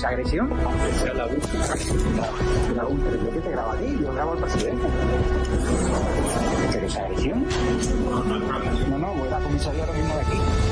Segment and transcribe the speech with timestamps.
[0.00, 0.50] ¿Esa agresión?
[0.50, 1.28] Esa la La
[2.74, 4.86] pero yo que te grabo aquí, yo grabo al presidente.
[6.72, 7.46] ¿Pero esa agresión?
[8.88, 10.69] No, no, voy a la comisaría ahora mismo de aquí.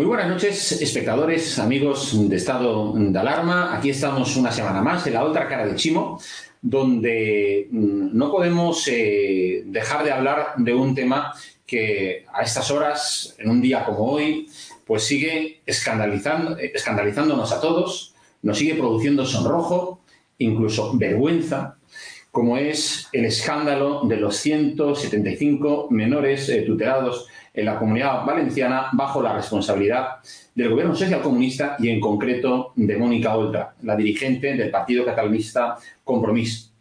[0.00, 3.76] Muy buenas noches, espectadores, amigos de estado de alarma.
[3.76, 6.18] Aquí estamos una semana más en la otra cara de Chimo,
[6.62, 11.34] donde mm, no podemos eh, dejar de hablar de un tema
[11.66, 14.48] que a estas horas, en un día como hoy,
[14.86, 20.00] pues sigue escandalizando, escandalizándonos a todos, nos sigue produciendo sonrojo,
[20.38, 21.76] incluso vergüenza,
[22.30, 29.22] como es el escándalo de los 175 menores eh, tutelados en la comunidad valenciana bajo
[29.22, 30.16] la responsabilidad
[30.54, 35.76] del gobierno social comunista y en concreto de Mónica Oltra, la dirigente del partido catalanista
[36.04, 36.72] Compromís.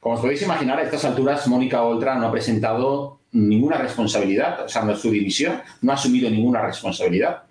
[0.00, 4.68] Como os podéis imaginar, a estas alturas Mónica Oltra no ha presentado ninguna responsabilidad, o
[4.68, 7.42] sea, no su dimisión, no ha asumido ninguna responsabilidad,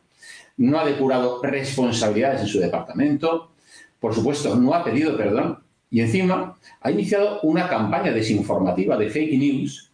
[0.58, 3.52] no ha depurado responsabilidades en su departamento,
[4.00, 5.60] por supuesto, no ha pedido perdón
[5.90, 9.92] y encima ha iniciado una campaña desinformativa de fake news,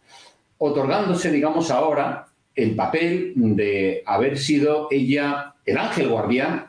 [0.58, 6.66] otorgándose, digamos, ahora el papel de haber sido ella el ángel guardián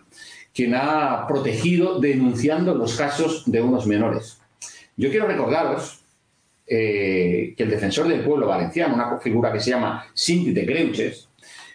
[0.54, 4.40] quien ha protegido denunciando los casos de unos menores.
[4.96, 6.04] Yo quiero recordaros
[6.68, 11.28] eh, que el defensor del pueblo valenciano, una figura que se llama Cinti de Creuches,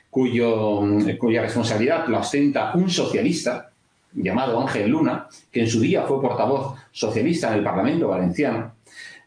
[0.09, 0.83] cuyo,
[1.19, 3.71] cuya responsabilidad la ostenta un socialista
[4.15, 8.75] llamado Ángel Luna, que en su día fue portavoz socialista en el Parlamento valenciano,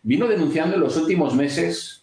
[0.02, 2.01] vino denunciando en los últimos meses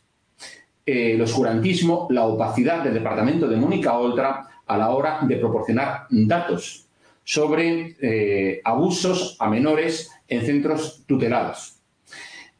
[0.89, 6.07] eh, el oscurantismo, la opacidad del departamento de Mónica Oltra a la hora de proporcionar
[6.09, 6.87] datos
[7.23, 11.75] sobre eh, abusos a menores en centros tutelados.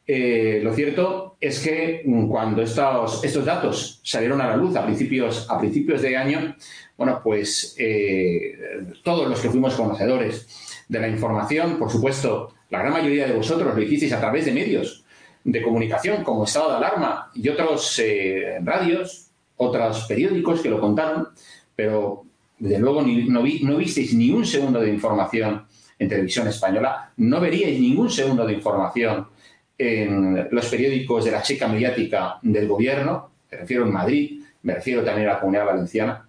[0.05, 4.85] Eh, lo cierto es que mm, cuando estos, estos, datos salieron a la luz a
[4.85, 6.55] principios, a principios de año,
[6.95, 7.75] bueno, pues
[9.01, 13.73] todos los que fuimos conocedores de la información, por supuesto, la gran mayoría de vosotros
[13.73, 15.03] lo hicisteis a través de medios
[15.43, 19.27] de comunicación como Estado de Alarma y otros eh, radios,
[19.57, 21.29] otros periódicos que lo contaron,
[21.75, 22.23] pero
[22.57, 25.65] desde luego no, no visteis ni un segundo de información
[25.97, 29.27] en televisión española, no veríais ningún segundo de información
[29.77, 35.03] en los periódicos de la checa mediática del gobierno, me refiero en Madrid, me refiero
[35.03, 36.27] también a la comunidad valenciana.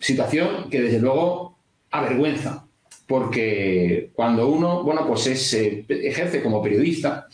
[0.00, 1.56] Situación que desde luego
[1.90, 2.66] avergüenza,
[3.06, 7.26] porque cuando uno, bueno, pues es, eh, ejerce como periodista,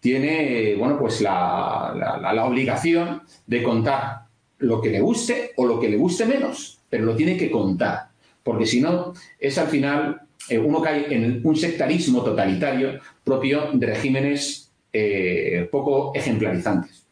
[0.00, 4.22] tiene, bueno, pues la, la, obligación de contar
[4.58, 8.08] lo que le guste o lo que le guste menos, pero lo tiene que contar,
[8.42, 13.86] porque si no, es al final, eh, uno cae en un sectarismo totalitario propio de
[13.86, 17.06] regímenes eh, poco ejemplarizantes.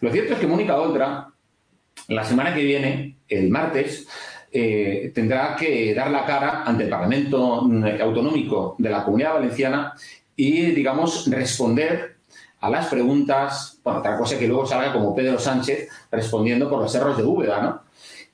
[0.00, 1.28] Lo cierto es que Mónica Oltra,
[2.08, 4.06] la semana que viene, el martes,
[4.52, 9.94] eh, tendrá que dar la cara ante el Parlamento mm, Autonómico de la Comunidad Valenciana
[10.34, 12.16] y, digamos, responder
[12.60, 16.92] a las preguntas, bueno, otra cosa que luego salga como Pedro Sánchez respondiendo por los
[16.92, 17.80] cerros de Úbeda, ¿no?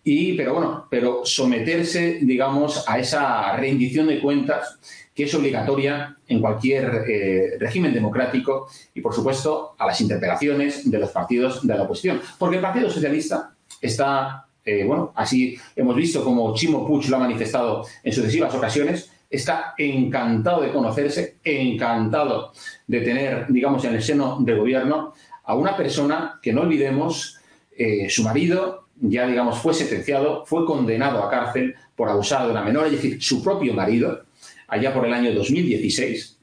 [0.03, 4.79] Y, pero bueno, pero someterse, digamos, a esa rendición de cuentas
[5.13, 10.99] que es obligatoria en cualquier eh, régimen democrático y, por supuesto, a las interpelaciones de
[10.99, 12.21] los partidos de la oposición.
[12.39, 17.21] Porque el Partido Socialista está, eh, bueno, así hemos visto como Chimo Puig lo ha
[17.21, 22.53] manifestado en sucesivas ocasiones, está encantado de conocerse, encantado
[22.87, 25.15] de tener, digamos, en el seno del gobierno
[25.45, 27.39] a una persona que no olvidemos,
[27.77, 32.63] eh, su marido ya, digamos, fue sentenciado, fue condenado a cárcel por abusar de una
[32.63, 34.25] menor, es decir, su propio marido,
[34.69, 36.39] allá por el año 2016.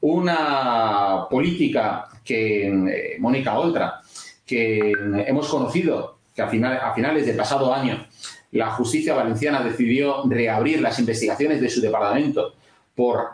[0.00, 4.00] Una política que eh, Mónica Oltra,
[4.44, 4.92] que
[5.26, 8.05] hemos conocido que a, a finales del pasado año
[8.52, 12.54] la justicia valenciana decidió reabrir las investigaciones de su departamento
[12.94, 13.30] por,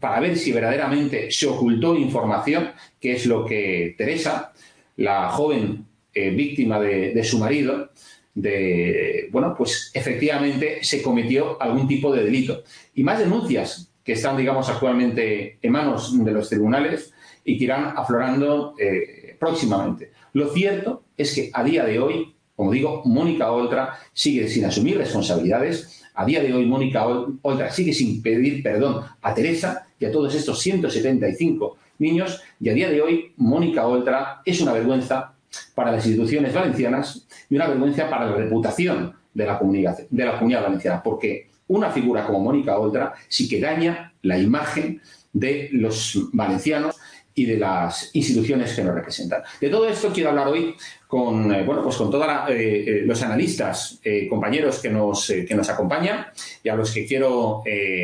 [0.00, 2.70] para ver si verdaderamente se ocultó información,
[3.00, 4.52] que es lo que Teresa,
[4.96, 7.90] la joven eh, víctima de, su marido,
[8.34, 12.62] de, bueno, pues efectivamente se cometió algún tipo de delito.
[12.94, 17.12] Y más denuncias que están, digamos, actualmente en manos de los tribunales
[17.44, 20.10] y que irán aflorando eh, próximamente.
[20.32, 24.96] Lo cierto es que a día de hoy, como digo, Mónica Oltra sigue sin asumir
[24.96, 26.04] responsabilidades.
[26.14, 30.32] A día de hoy, Mónica Oltra sigue sin pedir perdón a Teresa y a todos
[30.32, 32.40] estos 175 niños.
[32.60, 35.32] Y a día de hoy, Mónica Oltra es una vergüenza
[35.74, 40.34] para las instituciones valencianas y una vergüenza para la reputación de la comunidad, de la
[40.38, 45.00] comunidad valenciana, porque una figura como Mónica Oltra sí que daña la imagen
[45.32, 46.94] de los valencianos
[47.34, 49.42] y de las instituciones que nos representan.
[49.60, 50.74] De todo esto quiero hablar hoy
[51.06, 55.68] con, eh, bueno, pues con todos eh, eh, los analistas, compañeros que nos, que nos
[55.68, 56.26] acompañan
[56.62, 57.62] y a los que quiero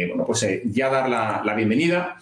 [0.09, 2.17] bueno, pues, ya dar la, la bienvenida.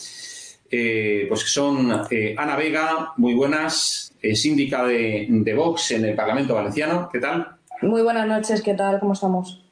[0.69, 1.91] pues son
[2.37, 7.09] Ana Vega, muy buenas, síndica de, de Vox en el Parlamento Valenciano.
[7.13, 7.57] ¿Qué tal?
[7.83, 8.99] Muy buenas noches, ¿qué tal?
[8.99, 9.63] ¿Cómo estamos?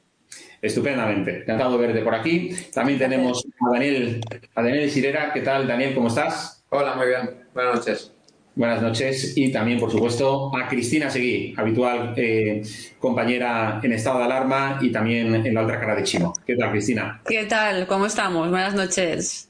[0.61, 2.49] Estupendamente, encantado de verte por aquí.
[2.73, 4.21] También tenemos a Daniel,
[4.55, 5.31] a Daniel Sirera.
[5.33, 5.93] ¿Qué tal, Daniel?
[5.93, 6.54] ¿Cómo estás?
[6.69, 7.45] Hola, muy bien.
[7.53, 8.11] Buenas noches.
[8.55, 12.61] Buenas noches y también, por supuesto, a Cristina Seguí, habitual eh,
[12.99, 16.33] compañera en estado de alarma y también en la otra cara de Chino.
[16.45, 17.21] ¿Qué tal, Cristina?
[17.27, 17.85] ¿Qué tal?
[17.85, 18.49] ¿Cómo estamos?
[18.49, 19.49] Buenas noches.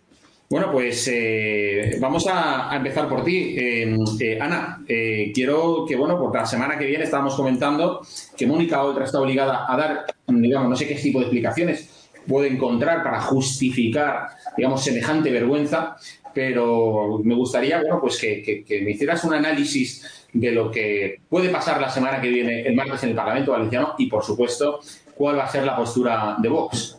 [0.49, 3.55] Bueno, pues eh, vamos a, empezar por ti.
[3.57, 8.01] Eh, eh, Ana, quiero que, bueno, por la semana que viene estábamos comentando
[8.37, 12.47] que Mónica Oltra está obligada a dar, digamos, no sé qué tipo de explicaciones puede
[12.47, 15.95] encontrar para justificar, digamos, semejante vergüenza,
[16.35, 21.49] pero me gustaría, bueno, pues que, que me hicieras un análisis de lo que puede
[21.49, 24.81] pasar la semana que viene, el martes, en el Parlamento Valenciano y, por supuesto,
[25.15, 26.97] cuál va a ser la postura de Vox.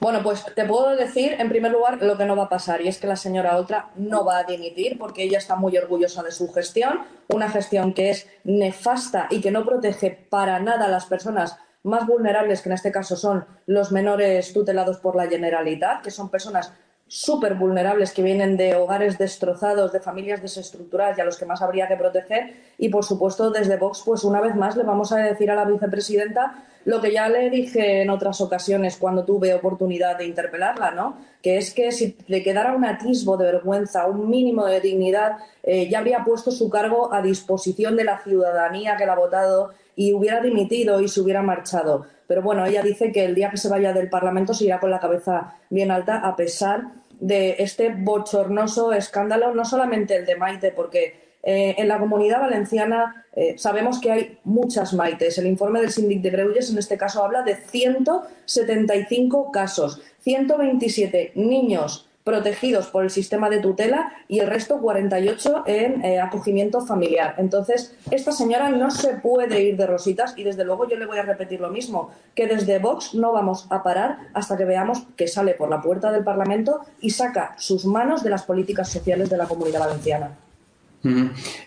[0.00, 2.88] Bueno, pues te puedo decir, en primer lugar, lo que no va a pasar, y
[2.88, 6.32] es que la señora Oltra no va a dimitir porque ella está muy orgullosa de
[6.32, 11.06] su gestión, una gestión que es nefasta y que no protege para nada a las
[11.06, 16.10] personas más vulnerables, que en este caso son los menores tutelados por la Generalitat, que
[16.10, 16.72] son personas
[17.08, 21.62] súper vulnerables que vienen de hogares destrozados, de familias desestructuradas y a los que más
[21.62, 22.54] habría que proteger.
[22.78, 25.64] Y, por supuesto, desde Vox, pues una vez más le vamos a decir a la
[25.64, 31.18] vicepresidenta lo que ya le dije en otras ocasiones cuando tuve oportunidad de interpelarla, ¿no?
[31.42, 35.88] Que es que si le quedara un atisbo de vergüenza, un mínimo de dignidad, eh,
[35.88, 40.12] ya habría puesto su cargo a disposición de la ciudadanía que la ha votado y
[40.12, 42.06] hubiera dimitido y se hubiera marchado.
[42.26, 44.90] Pero bueno, ella dice que el día que se vaya del Parlamento se irá con
[44.90, 46.88] la cabeza bien alta a pesar
[47.20, 53.24] de este bochornoso escándalo, no solamente el de Maite, porque eh, en la comunidad valenciana
[53.34, 55.38] eh, sabemos que hay muchas maites.
[55.38, 62.05] El informe del Síndic de Greuges en este caso habla de 175 casos, 127 niños
[62.26, 67.36] protegidos por el sistema de tutela y el resto 48 en eh, acogimiento familiar.
[67.38, 71.18] Entonces, esta señora no se puede ir de rositas y desde luego yo le voy
[71.18, 75.28] a repetir lo mismo, que desde Vox no vamos a parar hasta que veamos que
[75.28, 79.36] sale por la puerta del Parlamento y saca sus manos de las políticas sociales de
[79.36, 80.36] la comunidad valenciana.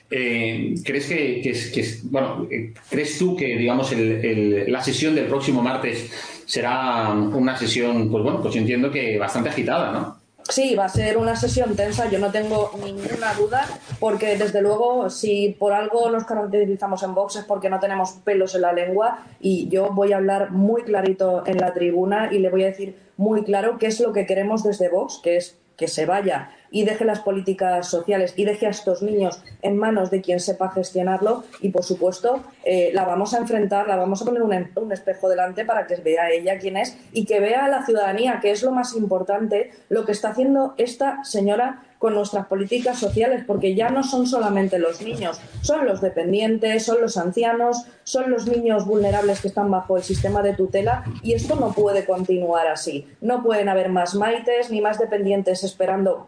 [0.09, 6.11] Eh, ¿Crees que, bueno, eh, crees tú que digamos la sesión del próximo martes
[6.45, 10.18] será una sesión, pues bueno, pues entiendo que bastante agitada, ¿no?
[10.49, 13.67] Sí, va a ser una sesión tensa, yo no tengo ninguna duda,
[13.99, 18.55] porque desde luego si por algo nos caracterizamos en Vox es porque no tenemos pelos
[18.55, 22.49] en la lengua y yo voy a hablar muy clarito en la tribuna y le
[22.49, 25.87] voy a decir muy claro qué es lo que queremos desde Vox, que es que
[25.87, 30.21] se vaya y deje las políticas sociales y deje a estos niños en manos de
[30.21, 34.43] quien sepa gestionarlo y, por supuesto, eh, la vamos a enfrentar, la vamos a poner
[34.43, 38.39] un, espejo delante para que vea ella quién es y que vea a la ciudadanía,
[38.41, 43.43] que es lo más importante, lo que está haciendo esta señora con nuestras políticas sociales,
[43.45, 48.47] porque ya no son solamente los niños, son los dependientes, son los ancianos, son los
[48.47, 53.05] niños vulnerables que están bajo el sistema de tutela y esto no puede continuar así.
[53.19, 56.25] No pueden haber más maites ni más dependientes esperando,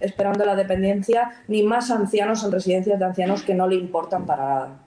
[0.00, 4.44] esperando la dependencia, ni más ancianos en residencias de ancianos que no le importan para
[4.44, 4.86] nada.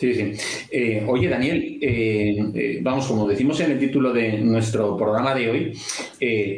[0.00, 0.32] Sí, sí.
[0.70, 5.50] Eh, oye, Daniel, eh, eh, vamos, como decimos en el título de nuestro programa de
[5.50, 5.78] hoy,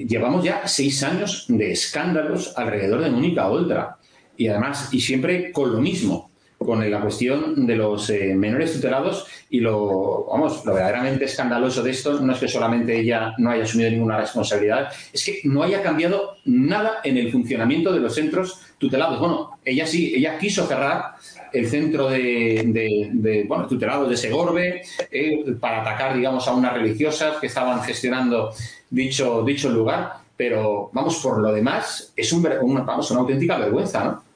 [0.06, 3.96] llevamos ya seis años de escándalos alrededor de Mónica Oltra.
[4.36, 6.30] Y además, y siempre con lo mismo,
[6.64, 12.20] con la cuestión de los menores tutelados y lo, vamos, lo verdaderamente escandaloso de esto
[12.20, 16.36] no es que solamente ella no haya asumido ninguna responsabilidad, es que no haya cambiado
[16.44, 19.20] nada en el funcionamiento de los centros tutelados.
[19.20, 21.14] Bueno, ella sí, ella quiso cerrar
[21.52, 27.46] el centro de, bueno, tutelados de Segorbe eh, para atacar, digamos, a unas religiosas que
[27.46, 28.52] estaban gestionando
[28.90, 30.22] dicho, dicho lugar.
[30.36, 34.31] Pero, vamos, por lo demás, es un, una, vamos, una auténtica vergüenza, ¿no?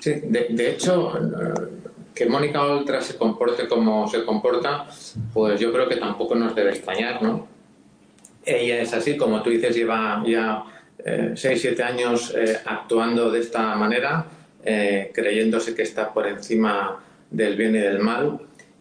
[0.00, 1.12] Sí, de, hecho,
[2.14, 4.86] que Mónica Oltra se comporte como se comporta,
[5.32, 7.48] pues yo creo que tampoco nos debe extrañar, ¿no?
[8.44, 10.64] Ella es así, como tú dices, lleva ya
[11.04, 14.26] eh, 6, 7 años eh, actuando de esta manera
[14.64, 16.98] eh, creyéndose que está por encima
[17.30, 18.40] del bien y del mal.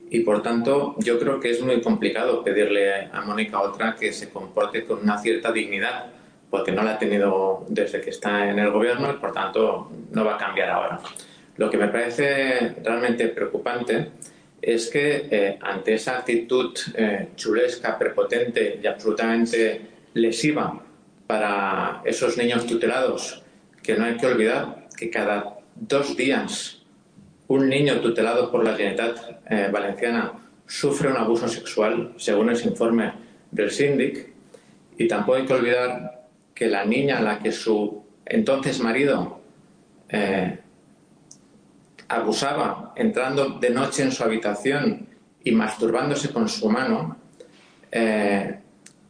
[0.09, 4.29] Y por tanto, yo creo que es muy complicado pedirle a Mónica otra que se
[4.29, 6.07] comporte con una cierta dignidad,
[6.49, 10.25] porque no la ha tenido desde que está en el gobierno y por tanto no
[10.25, 10.99] va a cambiar ahora.
[11.57, 14.11] Lo que me parece realmente preocupante
[14.61, 19.81] es que eh, ante esa actitud eh, chulesca, prepotente y absolutamente
[20.13, 20.81] lesiva
[21.27, 23.43] para esos niños tutelados,
[23.83, 26.81] que no hay que olvidar que cada dos días
[27.47, 30.33] un niño tutelado por la Generalitat eh, Valenciana
[30.67, 33.11] sufre un abuso sexual, según ese informe
[33.51, 34.29] del síndic,
[34.97, 36.18] y tampoco hay que olvidar
[36.59, 39.39] que la niña a la que su entonces marido
[40.09, 40.59] eh,
[42.09, 45.07] abusaba entrando de noche en su habitación
[45.41, 47.15] y masturbándose con su mano,
[47.89, 48.59] eh,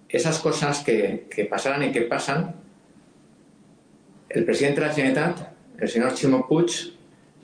[0.08, 2.53] esas cosas que, que pasaran y que pasan,
[4.29, 6.70] el presidente de la Generalitat el señor Chimo Puig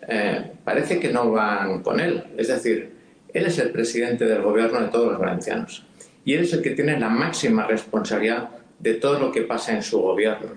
[0.07, 2.23] eh, parece que no van con él.
[2.37, 2.93] Es decir,
[3.33, 5.83] él es el presidente del gobierno de todos los valencianos
[6.23, 9.83] y él es el que tiene la máxima responsabilidad de todo lo que pasa en
[9.83, 10.51] su gobierno.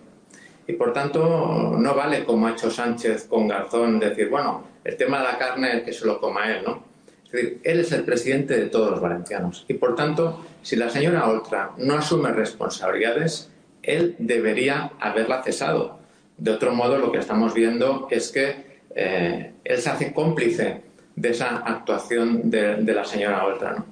[0.67, 5.19] Y por tanto, no vale como ha hecho Sánchez con Garzón decir, bueno, el tema
[5.19, 6.85] de la carne, que se lo coma él, ¿no?
[7.25, 9.65] Es decir, él es el presidente de todos los valencianos.
[9.69, 13.51] Y por tanto, si la señora Oltra no asume responsabilidades,
[13.83, 15.99] él debería haberla cesado
[16.39, 20.83] de otro modo, lo que estamos viendo es que eh, él se hace cómplice
[21.17, 23.85] de esa actuación de, la señora Oltra.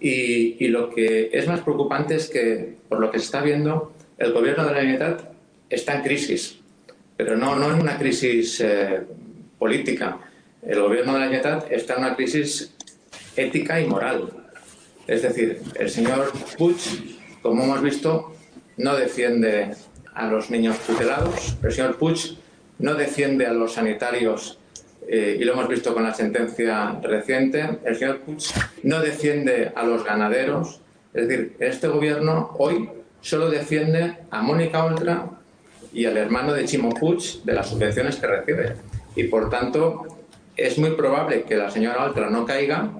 [0.00, 4.32] Y, lo que es más preocupante es que, por lo que se está viendo, el
[4.32, 5.30] gobierno de la Unidad
[5.68, 6.60] está en crisis,
[7.16, 9.00] pero no, no en una crisis eh,
[9.58, 10.18] política.
[10.62, 12.74] El gobierno de la Unidad está en una crisis
[13.36, 14.30] ética y moral.
[15.06, 16.76] Es decir, el señor Puig,
[17.42, 18.34] como hemos visto,
[18.76, 19.74] no defiende
[20.14, 21.56] a los niños tutelados.
[21.62, 22.38] El señor Puig
[22.78, 24.57] no defiende a los sanitarios
[25.10, 27.78] eh, y lo hemos visto con la sentencia reciente.
[27.82, 28.42] El señor Puig
[28.82, 30.82] no defiende a los ganaderos.
[31.14, 32.90] Es decir, este gobierno hoy
[33.22, 35.30] solo defiende a Mónica Oltra
[35.94, 38.76] y al hermano de Chimo Puig de las subvenciones que recibe.
[39.16, 40.06] Y por tanto,
[40.54, 42.90] es muy probable que la señora Oltra no caiga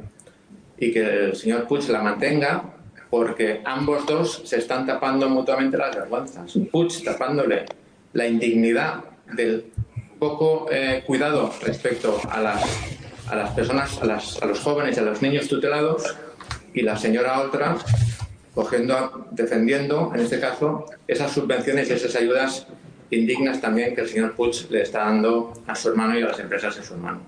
[0.79, 2.65] y que el señor Puig la mantenga
[3.11, 6.59] porque ambos dos se están tapando mutuamente las vergüenzas.
[6.73, 7.67] Puig tapándole
[8.15, 9.67] la indignidad del
[10.19, 12.63] poco eh, cuidado respecto a las,
[13.29, 16.17] a las personas, a, los jóvenes y a los niños tutelados,
[16.75, 17.77] y la señora otra
[18.55, 22.67] cogiendo, defendiendo, en este caso, esas subvenciones y esas ayudas
[23.11, 26.41] indignas también que el señor Puig le está dando a su hermano y a las
[26.41, 27.21] empresas de su hermano.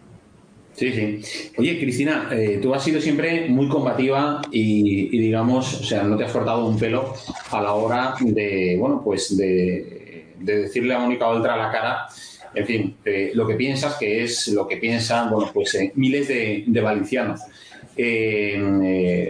[0.74, 1.52] Sí, sí.
[1.58, 6.24] Oye, Cristina, eh, tú has sido siempre muy combativa y, digamos, o sea, no te
[6.24, 7.14] has cortado un pelo
[7.50, 12.08] a la hora de, bueno, pues de, decirle a Mónica Oltra a la cara,
[12.54, 16.28] en fin, eh, lo que piensas, que es lo que piensan, bueno, pues eh, miles
[16.28, 17.40] de, valencianos.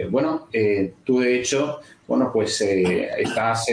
[0.09, 0.47] bueno,
[1.03, 3.67] tú de hecho, bueno, pues estás,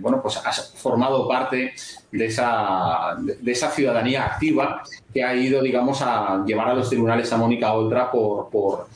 [0.00, 1.72] bueno, pues has formado parte
[2.10, 7.32] de esa, de esa ciudadanía activa que ha ido, digamos, a llevar a los tribunales
[7.32, 8.88] a Mónica Oltra por, por,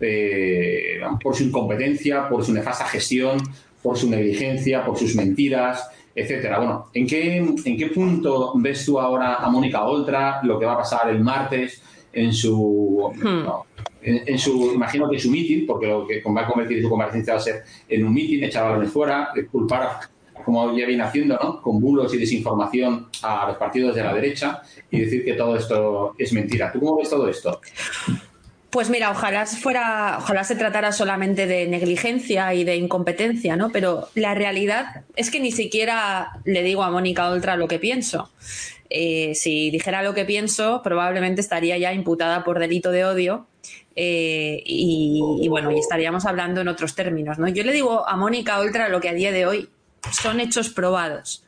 [0.00, 3.38] eh, por su incompetencia, por su nefasta gestión,
[3.82, 6.58] por su negligencia, por sus mentiras, etcétera.
[6.58, 10.74] Bueno, ¿en qué, ¿en qué punto ves tú ahora a Mónica Oltra, lo que va
[10.74, 13.46] a pasar el martes en su, hmm.
[14.02, 17.40] en, su imagino que su mitin, porque lo que va a convertir su comparecencia va
[17.40, 20.00] a ser en un mitin, echar balones fuera, culpar
[20.44, 21.60] como ya viene haciendo, ¿no?
[21.60, 26.14] con bulos y desinformación a los partidos de la derecha y decir que todo esto
[26.18, 26.72] es mentira.
[26.72, 27.60] ¿Tú cómo ves todo esto?
[28.70, 33.70] Pues mira, ojalá fuera, ojalá se tratara solamente de negligencia y de incompetencia, ¿no?
[33.70, 38.30] Pero la realidad es que ni siquiera le digo a Mónica Oltra lo que pienso.
[38.88, 43.46] Eh, si dijera lo que pienso, probablemente estaría ya imputada por delito de odio
[43.96, 47.48] eh, y, bueno, y estaríamos hablando en otros términos, ¿no?
[47.48, 49.68] Yo le digo a Mónica Oltra lo que a día de hoy
[50.12, 51.44] son hechos probados.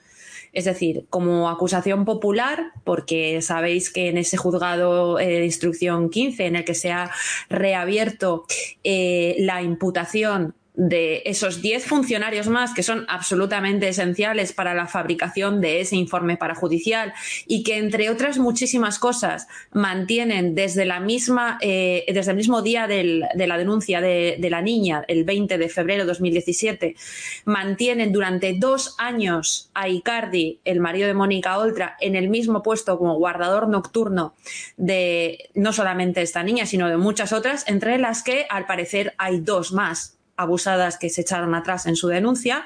[0.52, 6.47] Es decir, como acusación popular, porque sabéis que en ese juzgado eh, de instrucción 15,
[6.47, 7.11] en el que se ha
[7.49, 8.44] reabierto
[8.85, 15.80] la imputación de esos 10 funcionarios más que son absolutamente esenciales para la fabricación de
[15.80, 17.12] ese informe parajudicial
[17.46, 22.86] y que, entre otras muchísimas cosas, mantienen desde, la misma, eh, desde el mismo día
[22.86, 26.96] de la denuncia de, de, la niña, el 20 de febrero de 2017,
[27.44, 32.98] mantienen durante dos años a Icardi, el marido de Mónica Oltra, en el mismo puesto
[32.98, 34.34] como guardador nocturno
[34.78, 39.40] de no solamente esta niña, sino de muchas otras, entre las que al parecer hay
[39.40, 42.64] dos más abusadas que se echaron atrás en su denuncia.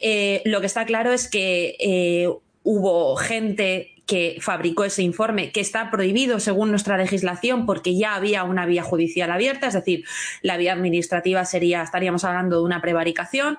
[0.00, 2.28] Eh, lo que está claro es que eh,
[2.62, 8.42] hubo gente que fabricó ese informe, que está prohibido según nuestra legislación porque ya había
[8.42, 10.04] una vía judicial abierta, es decir,
[10.40, 13.58] la vía administrativa sería, estaríamos hablando de una prevaricación.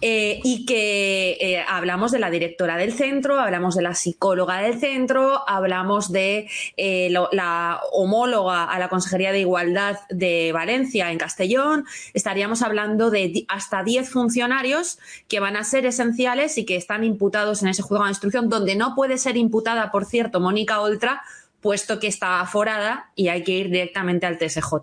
[0.00, 4.78] Eh, y que eh, hablamos de la directora del centro, hablamos de la psicóloga del
[4.78, 11.84] centro, hablamos de eh, la homóloga a la Consejería de Igualdad de Valencia en Castellón,
[12.14, 17.62] estaríamos hablando de hasta 10 funcionarios que van a ser esenciales y que están imputados
[17.62, 21.22] en ese juzgado de instrucción, donde no puede ser imputada, por cierto, Mónica Oltra,
[21.60, 24.74] puesto que está aforada y hay que ir directamente al TSJ.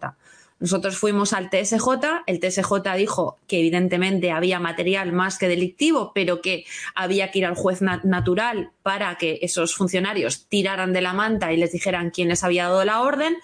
[0.59, 1.87] Nosotros fuimos al TSJ,
[2.25, 6.65] el TSJ dijo que evidentemente había material más que delictivo, pero que
[6.95, 11.57] había que ir al juez natural para que esos funcionarios tiraran de la manta y
[11.57, 13.37] les dijeran quién les había dado la orden.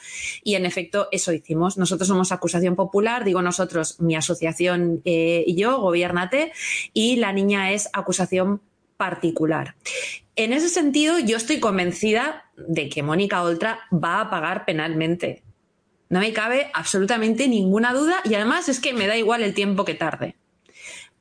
[0.44, 1.78] Y en efecto, eso hicimos.
[1.78, 6.52] Nosotros somos acusación popular, digo nosotros, mi asociación eh, y yo, Gobiernate,
[6.94, 8.62] y la niña es acusación
[8.98, 9.76] particular.
[10.36, 15.44] En ese sentido, yo estoy convencida de que Mónica Oltra va a pagar penalmente
[16.14, 19.84] no me cabe absolutamente ninguna duda y además es que me da igual el tiempo
[19.84, 20.36] que tarde.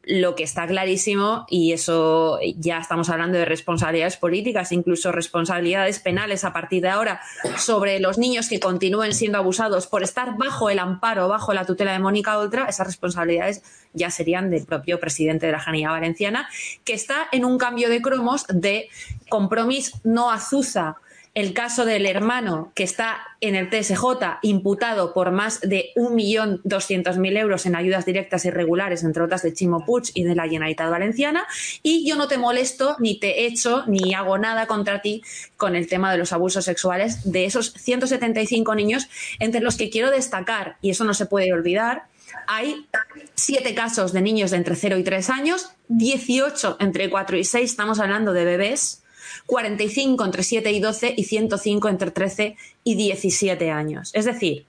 [0.03, 6.45] Lo que está clarísimo, y eso ya estamos hablando de responsabilidades políticas, incluso responsabilidades penales
[6.45, 7.23] a partir de ahora,
[7.57, 11.93] sobre los niños que continúen siendo abusados por estar bajo el amparo, bajo la tutela
[11.93, 13.63] de Mónica Oltra, esas responsabilidades
[13.95, 16.51] ya serían del propio presidente de la Janía Valenciana,
[16.85, 18.91] que está en un cambio de cromos de
[19.31, 20.99] compromiso no azuza
[21.35, 27.65] el caso del hermano que está en el TSJ imputado por más de 1.200.000 euros
[27.65, 31.47] en ayudas directas irregulares, entre otras de Chimo Puig y de la Generalitat Valenciana,
[31.83, 35.23] y yo no te molesto, ni te echo, ni hago nada contra ti
[35.57, 40.11] con el tema de los abusos sexuales de esos 175 niños, entre los que quiero
[40.11, 42.05] destacar, y eso no se puede olvidar,
[42.47, 42.87] hay
[43.35, 47.71] siete casos de niños de entre 0 y 3 años, 18 entre 4 y 6,
[47.71, 49.02] estamos hablando de bebés,
[49.47, 54.11] 45 entre 7 y 12 y 105 entre 13 y 17 años.
[54.15, 54.67] Es decir,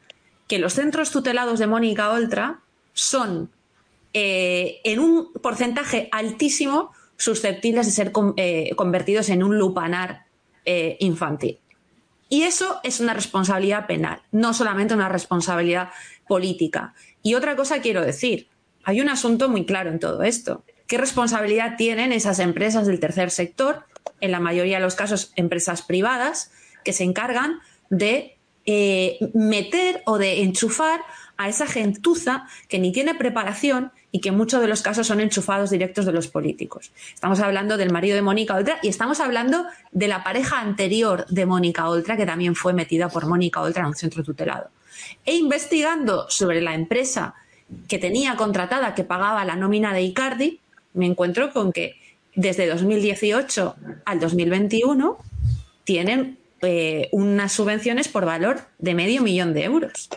[0.47, 2.61] que los centros tutelados de Mónica Oltra
[2.93, 3.49] son
[4.13, 10.25] eh, en un porcentaje altísimo susceptibles de ser eh, convertidos en un lupanar
[10.65, 11.59] eh, infantil.
[12.29, 15.89] Y eso es una responsabilidad penal, no solamente una responsabilidad
[16.27, 16.93] política.
[17.21, 18.47] Y otra cosa quiero decir,
[18.83, 20.63] hay un asunto muy claro en todo esto.
[20.87, 23.85] ¿Qué responsabilidad tienen esas empresas del tercer sector
[24.23, 26.49] en la mayoría de los casos empresas privadas,
[26.85, 27.59] que se encargan
[27.89, 31.01] de eh, meter o de enchufar
[31.35, 35.19] a esa gentuza que ni tiene preparación y que en muchos de los casos son
[35.19, 36.93] enchufados directos de los políticos.
[37.13, 41.45] Estamos hablando del marido de Mónica Oltra y estamos hablando de la pareja anterior de
[41.45, 44.69] Mónica Oltra, que también fue metida por Mónica Oltra en un centro tutelado.
[45.25, 47.33] E investigando sobre la empresa
[47.89, 50.61] que tenía contratada, que pagaba la nómina de Icardi,
[50.93, 51.97] me encuentro con que
[52.35, 55.17] desde 2018 al 2021
[55.83, 60.09] tienen eh, unas subvenciones por valor de medio millón de euros.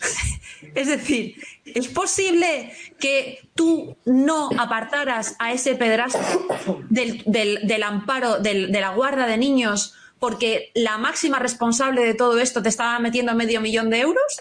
[0.74, 6.48] es decir, ¿es posible que tú no apartaras a ese pedrastro
[6.88, 12.68] del, amparo, de la guarda de niños, porque la máxima responsable de todo esto te
[12.68, 14.40] estaba metiendo medio millón de euros?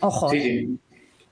[0.00, 0.30] Ojo.
[0.30, 0.78] Sí,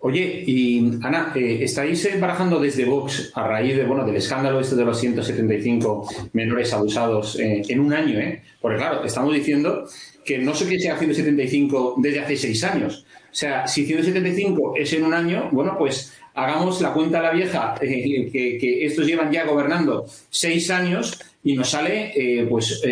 [0.00, 4.76] Oye, y Ana, eh, ¿estáis barajando desde Vox a raíz de, bueno, del escándalo este
[4.76, 8.16] de los 175 menores abusados eh, en un año?
[8.20, 8.42] ¿eh?
[8.60, 9.88] Porque claro, estamos diciendo
[10.24, 13.06] que no sé qué sea 175 desde hace seis años.
[13.24, 17.32] O sea, si 175 es en un año, bueno, pues hagamos la cuenta a la
[17.32, 22.82] vieja, eh, que, estos llevan ya gobernando seis años y nos sale pues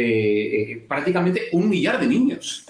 [0.89, 2.65] prácticamente un millar de niños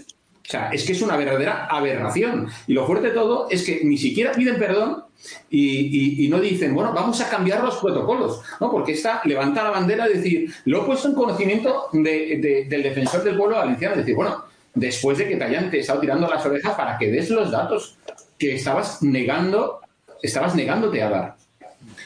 [0.46, 2.48] O sea, es que es una verdadera aberración.
[2.68, 5.04] Y lo fuerte de todo es que ni siquiera piden perdón
[5.50, 8.70] y, no dicen, bueno, vamos a cambiar los protocolos, ¿no?
[8.70, 13.36] Porque esta levanta la bandera de decir, lo he puesto en conocimiento del defensor del
[13.36, 16.96] pueblo valenciano, es decir, bueno, después de que te hayan estado tirando las orejas para
[16.96, 17.96] que des los datos
[18.38, 19.80] que estabas negando,
[20.22, 21.36] estabas negándote a dar.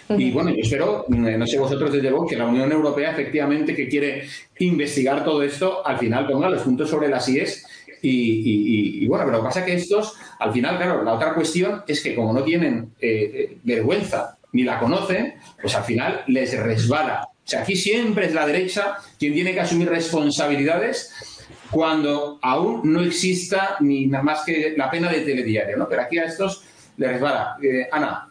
[0.09, 3.75] Y bueno, yo espero, eh, no sé vosotros desde luego, que la Unión Europea efectivamente
[3.75, 4.27] que quiere
[4.59, 7.65] investigar todo esto, al final ponga los puntos sobre las IES
[8.03, 11.83] y, bueno, pero lo que pasa es que estos, al final, claro, la otra cuestión
[11.87, 16.59] es que como no tienen eh, eh, vergüenza ni la conocen, pues al final les
[16.59, 17.29] resbala.
[17.45, 21.13] O sea, aquí siempre es la derecha quien tiene que asumir responsabilidades
[21.71, 25.89] cuando aún no exista ni nada más que la pena de telediario, ¿no?
[25.89, 26.65] Pero aquí a estos
[26.97, 27.57] les resbala.
[27.63, 28.29] Eh, Ana.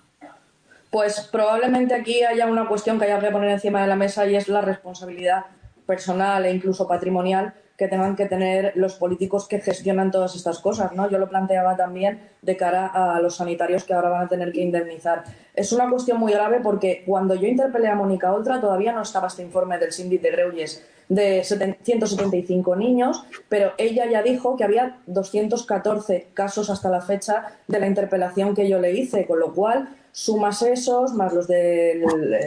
[0.90, 4.36] Pues probablemente aquí haya una cuestión que haya que poner encima de la mesa y
[4.36, 5.46] es la responsabilidad
[5.86, 10.92] personal e incluso patrimonial que tengan que tener los políticos que gestionan todas estas cosas,
[10.92, 11.10] ¿no?
[11.10, 14.60] Yo lo planteaba también de cara a los sanitarios que ahora van a tener que
[14.60, 15.24] indemnizar.
[15.56, 19.28] Es una cuestión muy grave porque cuando yo interpelé a Mónica Oltra todavía no estaba
[19.28, 24.98] este informe del síndic de Greuges de 175 niños, pero ella ya dijo que había
[25.08, 29.88] 214 casos hasta la fecha de la interpelación que yo le hice, con lo cual
[30.12, 32.04] sumas esos, más los del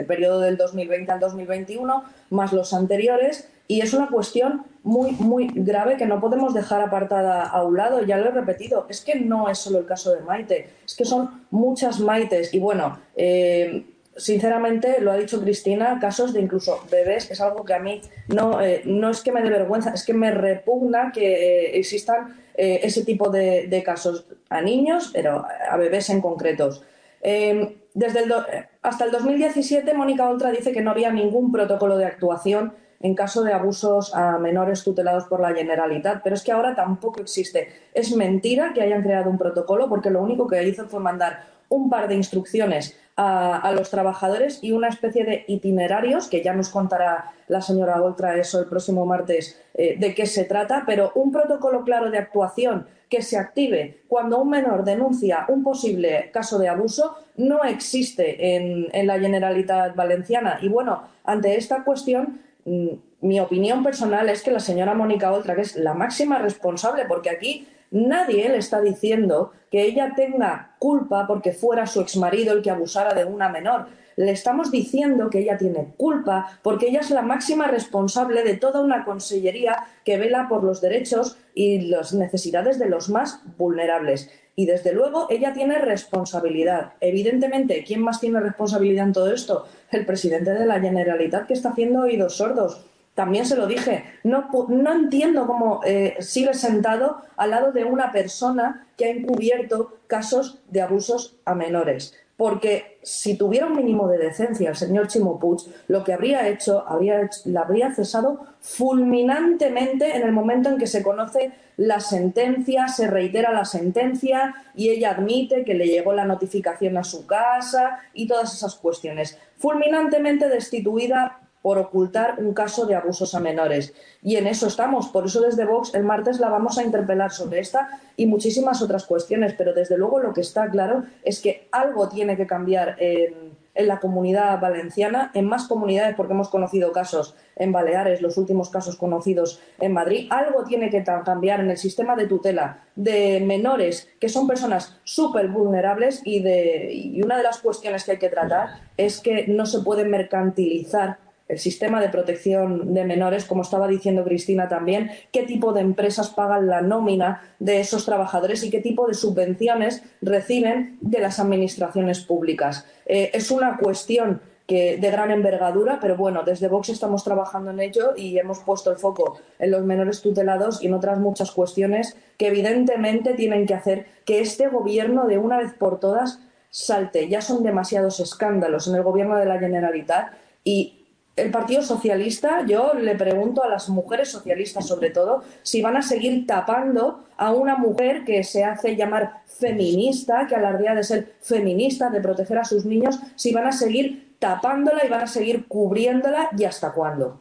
[0.06, 5.96] periodo del 2020 al 2021, más los anteriores, y es una cuestión muy, muy grave
[5.96, 8.02] que no podemos dejar apartada a un lado.
[8.02, 11.04] Ya lo he repetido, es que no es solo el caso de Maite, es que
[11.04, 12.52] son muchas Maites.
[12.52, 17.74] Y bueno, eh, sinceramente, lo ha dicho Cristina, casos de incluso bebés, es algo que
[17.74, 21.32] a mí no, eh, no es que me dé vergüenza, es que me repugna que
[21.32, 26.84] eh, existan ese tipo de, casos a niños, pero a bebés en concretos.
[27.22, 28.34] desde el
[28.82, 33.42] hasta el 2017, Mónica Oltra dice que no había ningún protocolo de actuación en caso
[33.42, 36.22] de abusos a menores tutelados por la Generalitat.
[36.22, 37.68] Pero es que ahora tampoco existe.
[37.92, 41.88] Es mentira que hayan creado un protocolo porque lo único que hizo fue mandar un
[41.90, 47.32] par de instrucciones a, los trabajadores y una especie de itinerarios, que ya nos contará
[47.48, 51.84] la señora Oltra eso el próximo martes eh, de qué se trata, pero un protocolo
[51.84, 57.14] claro de actuación que se active cuando un menor denuncia un posible caso de abuso
[57.36, 60.58] no existe en, la Generalitat Valenciana.
[60.62, 65.62] Y bueno, ante esta cuestión mi opinión personal es que la señora Mónica Oltra, que
[65.62, 71.52] es la máxima responsable, porque aquí nadie le está diciendo que ella tenga culpa porque
[71.52, 73.86] fuera su exmarido el que abusara de una menor.
[74.16, 78.80] Le estamos diciendo que ella tiene culpa porque ella es la máxima responsable de toda
[78.80, 84.30] una consellería que vela por los derechos y las necesidades de los más vulnerables.
[84.54, 86.92] Y desde luego ella tiene responsabilidad.
[87.00, 89.66] Evidentemente, ¿quién más tiene responsabilidad en todo esto?
[89.92, 92.84] El presidente de la Generalitat que está haciendo oídos sordos.
[93.14, 98.10] También se lo dije, no, no entiendo cómo eh, sigue sentado al lado de una
[98.10, 104.18] persona que ha encubierto casos de abusos a menores porque si tuviera un mínimo de
[104.18, 105.38] decencia el señor Chimo
[105.86, 111.04] lo que habría hecho, habría, la habría cesado fulminantemente en el momento en que se
[111.04, 116.96] conoce la sentencia, se reitera la sentencia y ella admite que le llegó la notificación
[116.96, 119.38] a su casa y todas esas cuestiones.
[119.58, 123.94] Fulminantemente destituida por ocultar un caso de abusos a menores.
[124.22, 125.08] Y en eso estamos.
[125.08, 129.06] Por eso desde Vox el martes la vamos a interpelar sobre esta y muchísimas otras
[129.06, 129.54] cuestiones.
[129.56, 134.00] Pero desde luego lo que está claro es que algo tiene que cambiar en, la
[134.00, 139.62] comunidad valenciana, en más comunidades, porque hemos conocido casos en Baleares, los últimos casos conocidos
[139.80, 140.26] en Madrid.
[140.30, 145.48] Algo tiene que cambiar en el sistema de tutela de menores, que son personas súper
[145.48, 149.64] vulnerables y, de, y una de las cuestiones que hay que tratar es que no
[149.64, 151.16] se puede mercantilizar
[151.52, 156.30] el sistema de protección de menores, como estaba diciendo Cristina también, qué tipo de empresas
[156.30, 162.20] pagan la nómina de esos trabajadores y qué tipo de subvenciones reciben de las administraciones
[162.20, 162.86] públicas.
[163.04, 168.14] Eh, es una cuestión de gran envergadura, pero bueno, desde Vox estamos trabajando en ello
[168.16, 172.46] y hemos puesto el foco en los menores tutelados y en otras muchas cuestiones que
[172.46, 177.28] evidentemente tienen que hacer que este gobierno de una vez por todas salte.
[177.28, 180.32] Ya son demasiados escándalos en el gobierno de la Generalitat
[180.64, 181.01] y
[181.34, 186.02] el Partido Socialista, yo le pregunto a las mujeres socialistas sobre todo, si van a
[186.02, 192.10] seguir tapando a una mujer que se hace llamar feminista, que alardea de ser feminista,
[192.10, 196.50] de proteger a sus niños, si van a seguir tapándola y van a seguir cubriéndola
[196.56, 197.40] y hasta cuándo.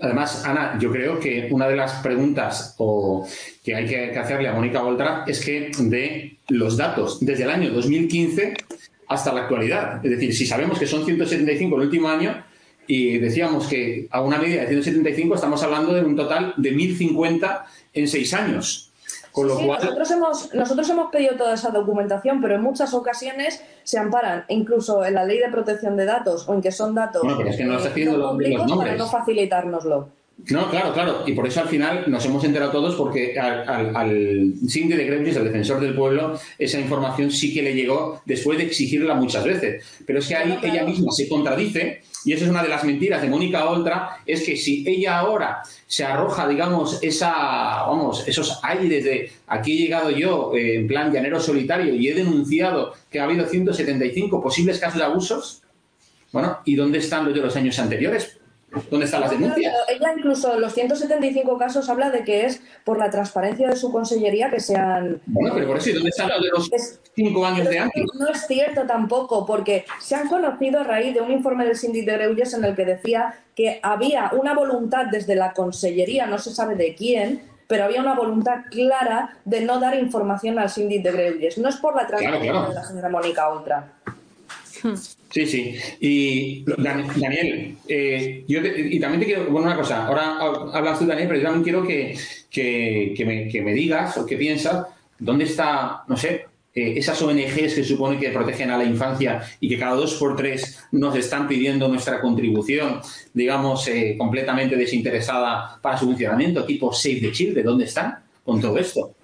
[0.00, 2.76] Además, Ana, yo creo que una de las preguntas
[3.62, 7.70] que hay que hacerle a Mónica Voltra es que de los datos desde el año
[7.70, 8.54] 2015
[9.08, 12.42] hasta la actualidad, es decir, si sabemos que son 175 el último año,
[12.94, 17.62] y decíamos que a una media de 175 estamos hablando de un total de 1.050
[17.94, 18.90] en seis años.
[19.30, 22.92] Con lo Sí, cual, nosotros, hemos, nosotros hemos pedido toda esa documentación, pero en muchas
[22.92, 26.94] ocasiones se amparan incluso en la ley de protección de datos o en que son
[26.94, 29.06] datos Bueno, pero es que no está eh, haciendo no los- los públicos para no
[29.08, 30.08] facilitárnoslo.
[30.50, 31.22] No, claro, claro.
[31.26, 34.08] Y por eso al final nos hemos enterado todos porque al, al, al
[34.60, 39.14] de Greuges, al defensor del pueblo, esa información sí que le llegó después de exigirla
[39.14, 39.82] muchas veces.
[40.06, 40.74] Pero es que ahí Claro, claro.
[40.76, 44.44] ella misma se contradice y esa es una de las mentiras de Mónica Oltra, es
[44.44, 47.30] que si ella ahora se arroja, digamos, esa,
[47.86, 52.14] vamos, esos aires de aquí he llegado yo eh, en plan llanero solitario y he
[52.14, 55.62] denunciado que ha habido 175 posibles casos de abusos,
[56.32, 58.38] bueno, ¿y dónde están los de los años anteriores?
[58.90, 59.74] ¿Dónde están las No, claro, denuncias?
[59.86, 63.76] pero ella incluso en los 175 casos habla de que es por la transparencia de
[63.76, 65.20] su consellería que se han...
[65.26, 67.82] Bueno, pero por eso, ¿y dónde están los de los Es- cinco años de es
[67.82, 68.04] antes?
[68.18, 72.06] no es cierto tampoco, porque se han conocido a raíz de un informe del síndic
[72.06, 76.50] de Greuges en el que decía que había una voluntad desde la consellería, no se
[76.54, 81.12] sabe de quién, pero había una voluntad clara de no dar información al síndic de
[81.12, 81.58] Greuges.
[81.58, 82.68] No es por la transparencia claro.
[82.68, 83.92] de la señora Mónica Oltra.
[85.30, 85.74] Sí, sí.
[86.00, 90.36] Y Dan- Daniel, eh, yo te- y también te quiero, bueno, una cosa, ahora
[90.72, 92.14] hablas tú, Daniel, pero yo también quiero que,
[92.50, 94.86] que, que me, que me digas o que piensas
[95.18, 99.68] dónde está, no sé, eh, esas ONGs que supone que protegen a la infancia y
[99.68, 103.00] que cada dos por tres nos están pidiendo nuestra contribución,
[103.34, 108.76] digamos, eh, completamente desinteresada para su funcionamiento, tipo Save the Children, ¿dónde están con todo
[108.78, 109.14] esto?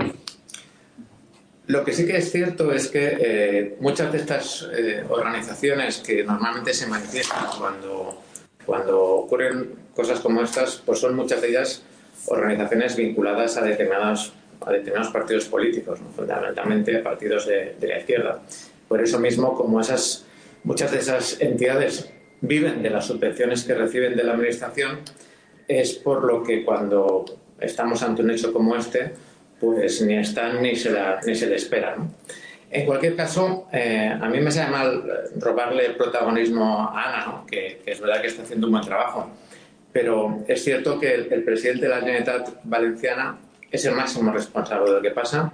[1.68, 6.24] Lo que sí que es cierto es que eh, muchas de estas eh, organizaciones que
[6.24, 8.22] normalmente se manifiestan cuando,
[8.64, 11.82] cuando ocurren cosas como estas, pues son muchas de ellas
[12.24, 14.32] organizaciones vinculadas a determinados,
[14.64, 16.08] a determinados partidos políticos, ¿no?
[16.08, 18.40] fundamentalmente a partidos de, de la izquierda.
[18.88, 20.24] Por eso mismo, como esas,
[20.64, 25.00] muchas de esas entidades viven de las subvenciones que reciben de la Administración,
[25.68, 27.26] es por lo que cuando
[27.60, 29.12] estamos ante un hecho como este,
[29.60, 31.96] pues ni están ni se, la- ni se le espera.
[31.96, 32.10] ¿no?
[32.70, 37.26] En cualquier caso, eh, a mí me sabe mal eh, robarle el protagonismo a Ana,
[37.26, 37.46] ¿no?
[37.46, 39.30] que, que es verdad que está haciendo un buen trabajo,
[39.92, 43.38] pero es cierto que el, el presidente de la Generalitat Valenciana
[43.70, 45.52] es el máximo responsable de lo que pasa.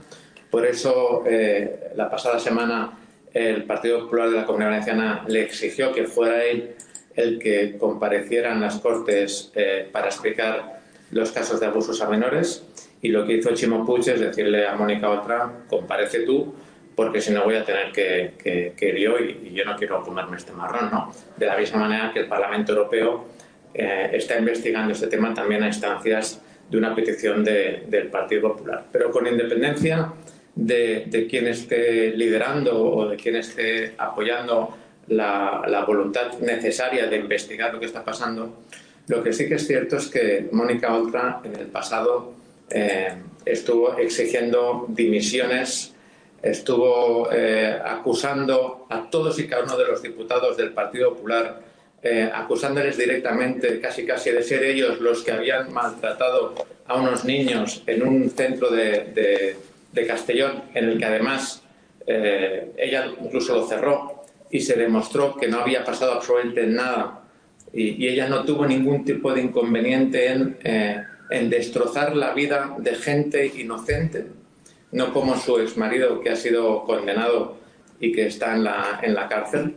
[0.51, 2.93] Por eso, eh, la pasada semana,
[3.33, 6.75] el Partido Popular de la Comunidad Valenciana le exigió que fuera él
[7.17, 12.65] el que compareciera en las Cortes eh, para explicar los casos de abusos a menores.
[13.05, 16.55] Y lo que hizo Chimo Puig es decirle a Mónica Oltra, comparece tú,
[16.97, 19.77] porque si no voy a tener que, que, que ir yo y, y yo no
[19.77, 20.89] quiero comerme este marrón.
[20.91, 21.13] ¿no?
[21.37, 23.27] De la misma manera que el Parlamento Europeo
[23.75, 26.41] eh, está investigando este tema también a instancias
[26.71, 28.87] de una petición de- del Partido Popular.
[28.91, 30.11] Pero con independencia
[30.55, 37.17] de, de quién esté liderando o de quién esté apoyando la, la voluntad necesaria de
[37.17, 38.63] investigar lo que está pasando,
[39.09, 42.33] lo que sí que es cierto es que Mónica Oltra en el pasado
[42.71, 43.13] eh,
[43.45, 45.95] estuvo exigiendo dimisiones,
[46.43, 51.61] estuvo eh, acusando a todos y cada uno de los diputados del Partido Popular,
[52.03, 56.55] eh, acusándoles directamente, casi casi de ser ellos los que habían maltratado
[56.87, 59.57] a unos niños en un centro de, de-
[59.93, 61.63] de Castellón, en el que además
[62.07, 67.21] eh, ella incluso lo cerró y se demostró que no había pasado absolutamente nada.
[67.73, 72.75] Y, y ella no tuvo ningún tipo de inconveniente en, eh, en destrozar la vida
[72.79, 74.27] de gente inocente,
[74.93, 77.57] no como su exmarido que ha sido condenado
[78.01, 79.77] y que está en la, en la cárcel.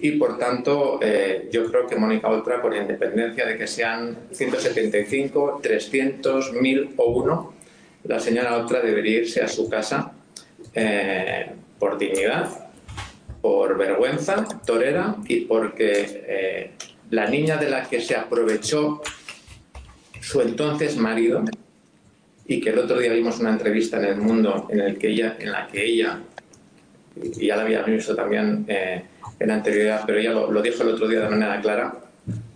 [0.00, 5.60] Y por tanto, eh, yo creo que Mónica Oltra, con independencia de que sean 175,
[5.62, 7.54] 300, 1000 o uno,
[8.04, 10.12] la señora Oltra debería irse a su casa
[10.74, 12.70] eh, por dignidad,
[13.40, 16.70] por vergüenza torera y porque eh,
[17.10, 19.02] la niña de la que se aprovechó
[20.22, 21.44] su entonces marido
[22.46, 25.08] y que el otro día vimos una entrevista en el mundo en la que
[25.84, 26.22] ella
[27.16, 29.04] y ya la había visto también eh,
[29.38, 31.94] en anterioridad pero ella lo, lo dijo el otro día de manera clara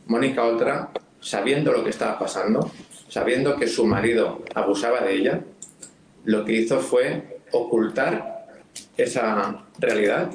[0.07, 2.71] Mónica Oltra sabiendo lo que estaba pasando
[3.09, 5.41] sabiendo que su marido abusaba de ella
[6.25, 8.47] lo que hizo fue ocultar
[8.97, 10.31] esa realidad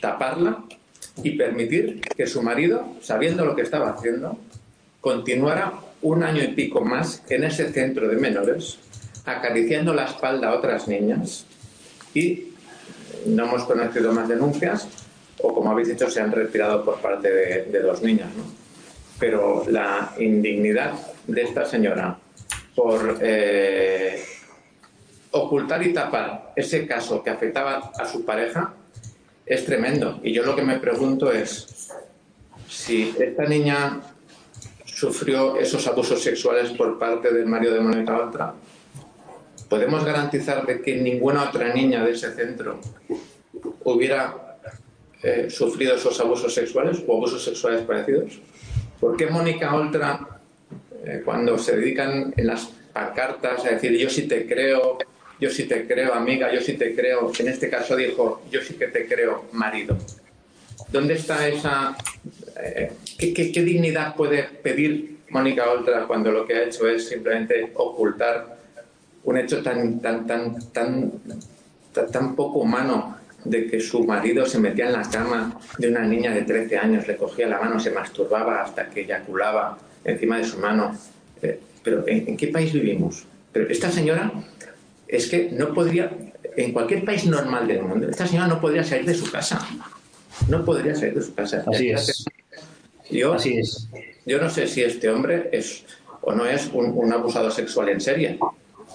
[0.00, 0.64] taparla
[1.22, 4.38] y permitir que su marido, sabiendo lo que estaba haciendo,
[5.00, 8.78] continuara un año y pico más en ese centro de menores,
[9.24, 11.46] acariciando la espalda a otras niñas
[12.14, 12.48] y
[13.26, 14.88] no hemos conocido más denuncias
[15.40, 18.28] o, como habéis dicho, se han retirado por parte de, dos niñas.
[18.36, 18.44] ¿no?
[19.18, 20.92] Pero la indignidad
[21.26, 22.18] de esta señora
[22.74, 24.22] por eh,
[25.30, 28.74] ocultar y tapar ese caso que afectaba a su pareja
[29.46, 30.20] es tremendo.
[30.22, 31.90] Y yo lo que me pregunto es
[32.68, 34.00] si esta niña
[35.02, 38.54] sufrió esos abusos sexuales por parte del marido de Mónica Oltra,
[39.68, 42.78] ¿podemos garantizar de que ninguna otra niña de ese centro
[43.82, 44.58] hubiera
[45.20, 48.38] eh, sufrido esos abusos sexuales o abusos sexuales parecidos?
[49.00, 50.40] ¿Por qué Mónica Oltra,
[51.04, 54.98] eh, cuando se dedican en las pancartas a decir yo sí te creo,
[55.40, 58.74] yo sí te creo amiga, yo sí te creo, en este caso dijo yo sí
[58.74, 59.98] que te creo marido?
[60.92, 61.96] ¿Dónde está esa...
[62.60, 68.58] Eh, ¿qué, dignidad puede pedir Mónica Oltra cuando lo que ha hecho es simplemente ocultar
[69.24, 71.12] un hecho tan, tan, tan, tan,
[72.10, 76.32] tan, poco humano de que su marido se metía en la cama de una niña
[76.32, 80.58] de 13 años, le cogía la mano, se masturbaba hasta que eyaculaba encima de su
[80.58, 80.96] mano.
[81.40, 83.24] Eh, pero ¿en, qué país vivimos?
[83.52, 84.32] Pero esta señora
[85.08, 86.10] es que no podría,
[86.56, 89.66] en cualquier país normal del mundo, esta señora no podría salir de su casa.
[90.48, 91.64] No podría salir de su casa.
[91.66, 92.24] Así es.
[93.12, 93.88] Yo, Así es.
[94.26, 95.84] Yo no sé si este hombre es
[96.20, 98.38] o no es un, un abusador sexual en serie,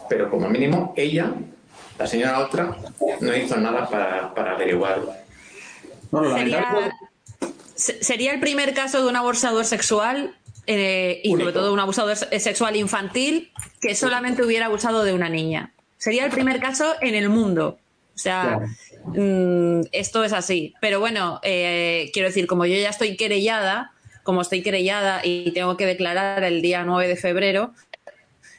[0.10, 1.34] pero como mínimo ella
[1.99, 2.77] la señora otra
[3.21, 5.13] no hizo nada para, para averiguarlo.
[7.75, 10.36] sería, el primer caso de un abusador sexual
[10.67, 13.51] eh, y sobre todo un abusador sexual infantil
[13.82, 15.73] que solamente hubiera abusado de una niña.
[15.97, 17.80] Sería el primer caso en el mundo.
[18.15, 18.60] O sea,
[19.06, 20.75] mm, esto es así.
[20.82, 23.91] Pero bueno, eh, quiero decir, como yo ya estoy querellada,
[24.27, 27.71] como estoy querellada y tengo que declarar el día 9 de febrero,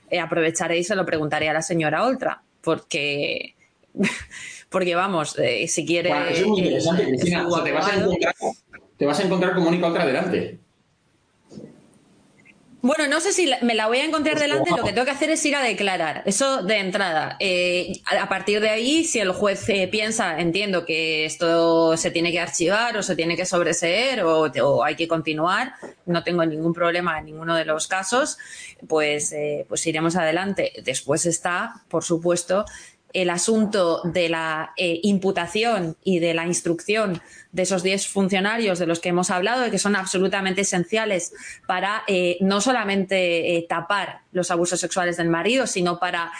[0.09, 3.55] eh, aprovecharé y se lo preguntaré a la señora Oltra porque,
[4.71, 6.11] porque vamos, eh, si quiere...
[6.31, 7.47] es muy interesante, Cristina.
[7.63, 8.35] te, vas a encontrar,
[8.97, 10.59] te vas a encontrar con Mónica otra delante.
[12.81, 15.11] Bueno, no sé si me la voy a encontrar pues delante, lo que tengo que
[15.11, 17.37] hacer es ir a declarar, eso de entrada.
[17.41, 22.31] Eh, a partir de ahí, si el juez eh, piensa, entiendo que esto se tiene
[22.31, 25.75] que archivar o se tiene que sobreseer o, o hay que continuar,
[26.07, 28.39] no tengo ningún problema en ninguno de los casos,
[28.87, 30.73] pues, eh, pues iremos adelante.
[30.85, 32.65] Después está, por supuesto,
[33.13, 37.21] el asunto de la eh, imputación y de la instrucción
[37.53, 41.33] de esos 10 funcionarios de los que hemos hablado, y que son absolutamente esenciales
[41.67, 46.31] para eh, no solamente tapar los abusos sexuales del marido, sino para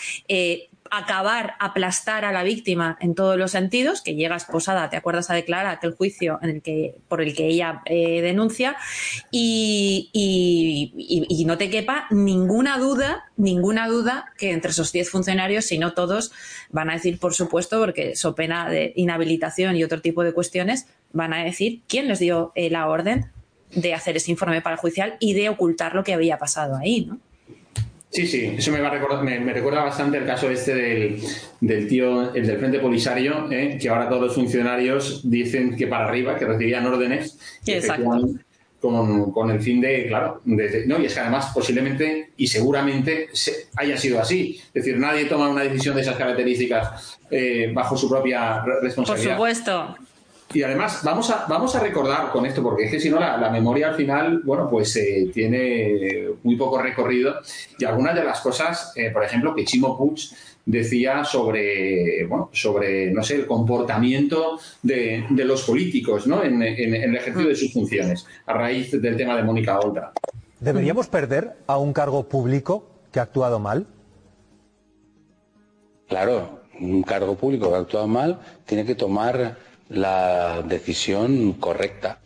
[0.91, 5.35] acabar, aplastar a la víctima en todos los sentidos, que llega esposada, te acuerdas a
[5.35, 8.77] declarar aquel juicio en el que, por el que ella eh, denuncia,
[9.31, 10.11] y,
[11.47, 16.33] no te quepa ninguna duda, ninguna duda que entre esos 10 funcionarios, si no todos,
[16.71, 20.87] van a decir, por supuesto, porque so pena de inhabilitación y otro tipo de cuestiones,
[21.13, 23.31] van a decir quién les dio eh, la orden
[23.71, 27.19] de hacer ese informe para judicial y de ocultar lo que había pasado ahí, ¿no?
[28.11, 31.23] Sí, sí, eso me, va a me, recuerda bastante el caso este del,
[31.61, 33.77] del tío, el del Frente Polisario, ¿eh?
[33.81, 37.39] que ahora todos los funcionarios dicen que para arriba, que recibían órdenes.
[38.81, 43.29] Con, con, el fin de, claro, de, no, y es que además posiblemente y seguramente
[43.75, 44.61] haya sido así.
[44.69, 49.37] Es decir, nadie toma una decisión de esas características eh, bajo su propia responsabilidad.
[49.37, 49.97] Por supuesto.
[50.53, 53.51] Y además, vamos a, vamos a recordar con esto, porque es que si no, la,
[53.51, 57.35] memoria al final, bueno, pues eh, tiene muy poco recorrido.
[57.79, 60.31] Y algunas de las cosas, eh, por ejemplo, que Chimo Puig
[60.65, 66.43] decía sobre, bueno, sobre, no sé, el comportamiento de, los políticos, ¿no?
[66.43, 70.13] En, el ejercicio de sus funciones, a raíz del tema de Mónica Oltra.
[70.61, 73.87] ¿Deberíamos perder a un cargo público que ha actuado mal?
[76.09, 79.57] Claro, un cargo público que ha actuado mal tiene que tomar
[79.91, 82.21] la decisión correcta.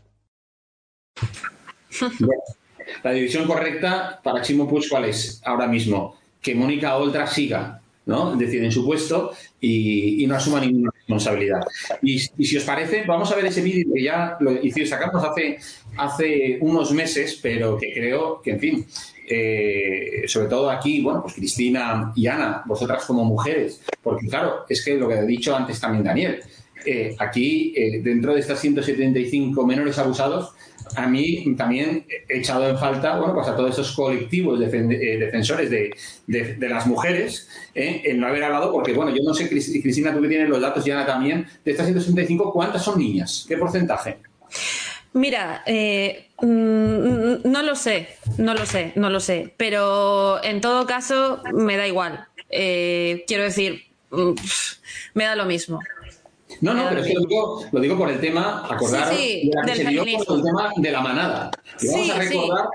[3.03, 6.17] la decisión correcta para Chimo Puig, ¿cuál es ahora mismo?
[6.41, 8.33] Que Mónica Oltra siga, ¿no?
[8.33, 11.61] Es decir, en su puesto y, no asuma ninguna responsabilidad.
[12.03, 15.59] Y, si os parece, vamos a ver ese vídeo que ya lo hicimos, sacamos hace,
[15.97, 18.87] hace unos meses, pero que creo que, en fin,
[19.29, 24.85] eh, sobre todo aquí, bueno, pues Cristina y Ana, vosotras como mujeres, porque claro, es
[24.85, 26.43] que lo que ha dicho antes también Daniel,
[26.85, 30.53] eh, aquí, eh, dentro de estas 175 menores abusados,
[30.97, 35.71] a mí también he echado en falta, bueno, pues a todos esos colectivos eh, defensores
[35.71, 40.29] de, las mujeres, en no haber hablado, porque, bueno, yo no sé, Cristina, tú que
[40.29, 43.47] tienes los datos, ya también, de estas 165, ¿cuántas son niñas?
[43.49, 44.19] ¿Qué porcentaje?
[45.15, 48.09] Mira, mm, no lo sé,
[48.39, 52.27] no lo sé, no lo sé, pero en todo caso me da igual.
[52.49, 54.33] quiero decir, mm,
[55.15, 55.79] me da lo mismo.
[56.63, 57.15] No, no, pero es que
[57.73, 60.93] lo digo, por el tema, acordar de la que se dio por el tema de
[60.93, 61.51] la manada.
[61.81, 62.69] Y vamos a recordar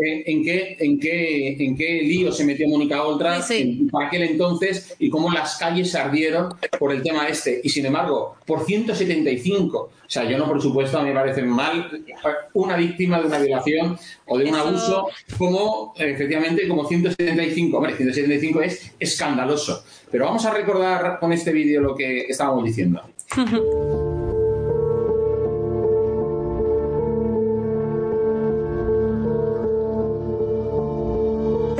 [0.00, 3.44] en, qué, en, qué, en qué lío se metió Mónica Oltra
[3.92, 7.60] para aquel entonces y cómo las calles se ardieron por el tema este.
[7.62, 9.78] Y sin embargo, por 175.
[9.78, 12.02] O sea, yo no, por supuesto, a mí me parece mal
[12.54, 17.76] una víctima de una violación o de un abuso como, efectivamente, como 175.
[17.76, 19.84] Hombre, 175 es escandaloso.
[20.10, 23.02] Pero vamos a recordar con este vídeo lo que estábamos diciendo.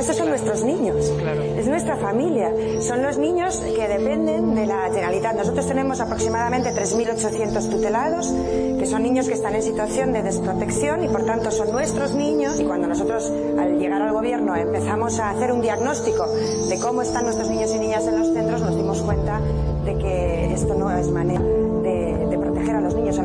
[0.05, 1.11] Estos son nuestros niños,
[1.57, 5.35] es nuestra familia, son los niños que dependen de la Generalitat.
[5.35, 11.07] Nosotros tenemos aproximadamente 3.800 tutelados, que son niños que están en situación de desprotección y
[11.07, 12.59] por tanto son nuestros niños.
[12.59, 17.23] Y cuando nosotros al llegar al gobierno empezamos a hacer un diagnóstico de cómo están
[17.23, 19.41] nuestros niños y niñas en los centros, nos dimos cuenta
[19.85, 23.19] de que esto no es manera de, proteger a los niños.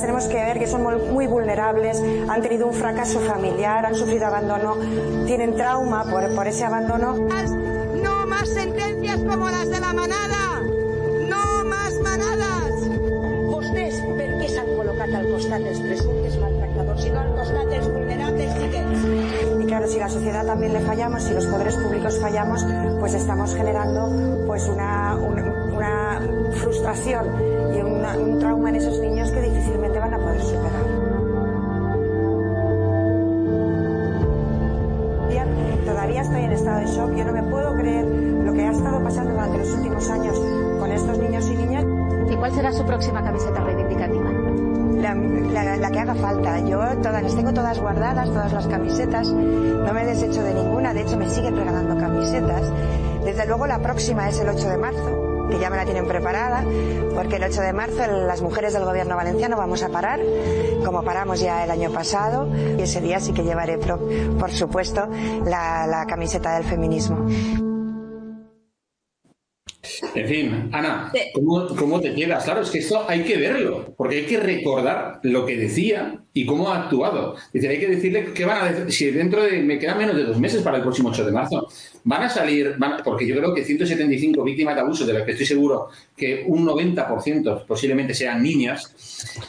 [0.00, 4.76] Tenemos que ver que son muy- vulnerables, han tenido un fracaso familiar, han sufrido abandono,
[5.26, 7.14] tienen trauma por, por ese abandono.
[8.02, 8.48] No más
[9.28, 10.62] como las de la manada.
[11.28, 12.72] No más manadas.
[13.48, 17.88] Vostès per què s'han col·locat al costat dels presumptes maltractadors i no al costat dels
[17.92, 19.06] vulnerables xiquets?
[19.62, 22.64] Y claro, si la sociedad también le fallamos, si los poderes públicos fallamos,
[23.00, 24.08] pues estamos generando
[24.46, 25.42] pues una, una,
[25.76, 26.20] una
[26.52, 27.26] frustración
[27.76, 30.86] y una- un trauma en esos niños que difícilmente van a poder superar.
[35.84, 37.14] Todavía estoy en estado de shock.
[37.16, 38.04] Yo no me puedo creer
[39.98, 40.38] últimos años
[40.78, 41.84] con estos niños y niñas.
[42.30, 44.30] ¿Y cuál será su próxima camiseta reivindicativa?
[45.00, 45.14] La,
[45.64, 46.58] la- la que haga falta.
[46.60, 49.28] Yo todas, las tengo todas guardadas, todas las camisetas.
[49.28, 50.92] No me he deshecho de ninguna.
[50.94, 52.62] De hecho, me siguen regalando camisetas.
[53.24, 56.62] Desde luego, la próxima es el 8 de marzo, que ya me la tienen preparada,
[57.14, 60.20] porque el 8 de marzo las mujeres del gobierno valenciano vamos a parar,
[60.84, 62.46] como paramos ya el año pasado.
[62.78, 64.00] Y ese día sí que llevaré, pro-
[64.38, 65.08] por supuesto,
[65.44, 67.26] la, la camiseta del feminismo.
[70.18, 72.42] En fin, Ana, ¿cómo, cómo te quedas?
[72.44, 76.44] Claro, es que esto hay que verlo, porque hay que recordar lo que decía y
[76.44, 77.36] cómo ha actuado.
[77.52, 80.24] Dice, hay que decirle qué van a decir, si dentro de, me quedan menos de
[80.24, 81.68] dos meses para el próximo 8 de marzo,
[82.02, 85.32] van a salir, van- porque yo creo que 175 víctimas de abuso, de las que
[85.32, 88.92] estoy seguro que un 90% posiblemente sean niñas,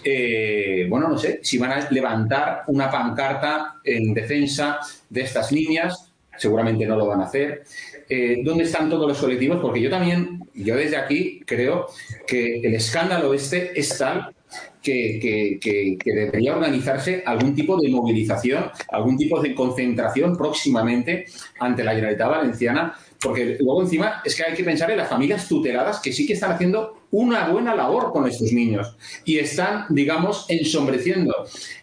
[0.04, 6.06] eh, bueno, no sé, si van a levantar una pancarta en defensa de estas niñas,
[6.38, 7.64] seguramente no lo van a hacer.
[8.10, 9.60] Eh, ¿Dónde están todos los colectivos?
[9.62, 11.86] Porque yo también, yo desde aquí creo
[12.28, 14.34] que el escándalo este es tal
[14.82, 21.26] que, que- que- que debería organizarse algún tipo de movilización, algún tipo de concentración próximamente
[21.60, 25.48] ante la Generalitat Valenciana, porque luego encima es que hay que pensar en las familias
[25.48, 28.96] tuteladas que sí que están haciendo una buena labor con estos niños.
[29.26, 31.34] Y están, digamos, ensombreciendo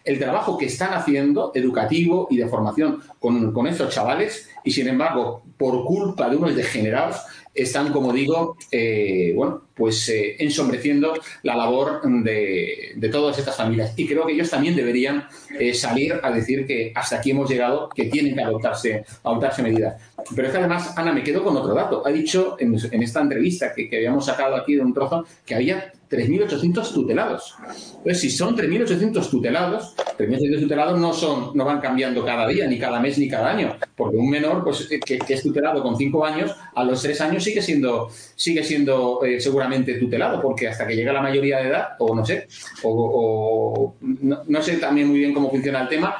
[0.04, 4.48] el trabajo que están haciendo educativo y de formación con, estos chavales.
[4.64, 7.16] Y sin embargo, por culpa de unos degenerados,
[7.54, 11.12] están, como digo, eh, bueno, pues eh, ensombreciendo
[11.42, 13.92] la labor de, de todas estas familias.
[13.96, 15.26] Y creo que ellos también deberían
[15.58, 20.00] eh, salir a decir que hasta aquí hemos llegado, que tienen que adoptarse, adoptarse medidas.
[20.34, 22.02] Pero es que además, Ana, me quedo con otro dato.
[22.06, 25.54] Ha dicho en, en esta entrevista que, que habíamos sacado aquí de un trozo que
[25.54, 27.54] había 3.800 tutelados.
[27.98, 32.78] Entonces, si son 3.800 tutelados, 3.800 tutelados no, son, no van cambiando cada día, ni
[32.78, 33.76] cada mes, ni cada año.
[33.96, 37.20] Porque un menor pues, eh, que, que es tutelado con 5 años, a los 3
[37.22, 39.65] años sigue siendo, sigue siendo eh, seguramente
[39.98, 42.46] tutelado, porque hasta que llega la mayoría de edad, o no sé,
[42.82, 46.16] o, no, no sé también muy bien cómo funciona el tema,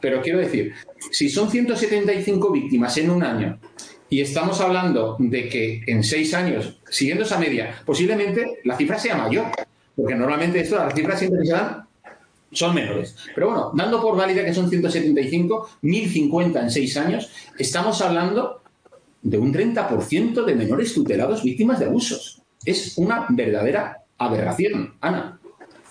[0.00, 0.72] pero quiero decir,
[1.10, 3.58] si son 175 víctimas en un año
[4.10, 9.16] y estamos hablando de que en seis años, siguiendo esa media, posiblemente la cifra sea
[9.16, 9.46] mayor,
[9.96, 11.88] porque normalmente esto, las cifras siempre se dan
[12.52, 13.14] son menores.
[13.34, 18.62] Pero bueno, dando por válida que son 175, 1050 en seis años, estamos hablando
[19.22, 22.37] de un 30% de menores tutelados víctimas de abusos.
[22.64, 25.38] Es una verdadera aberración, Ana.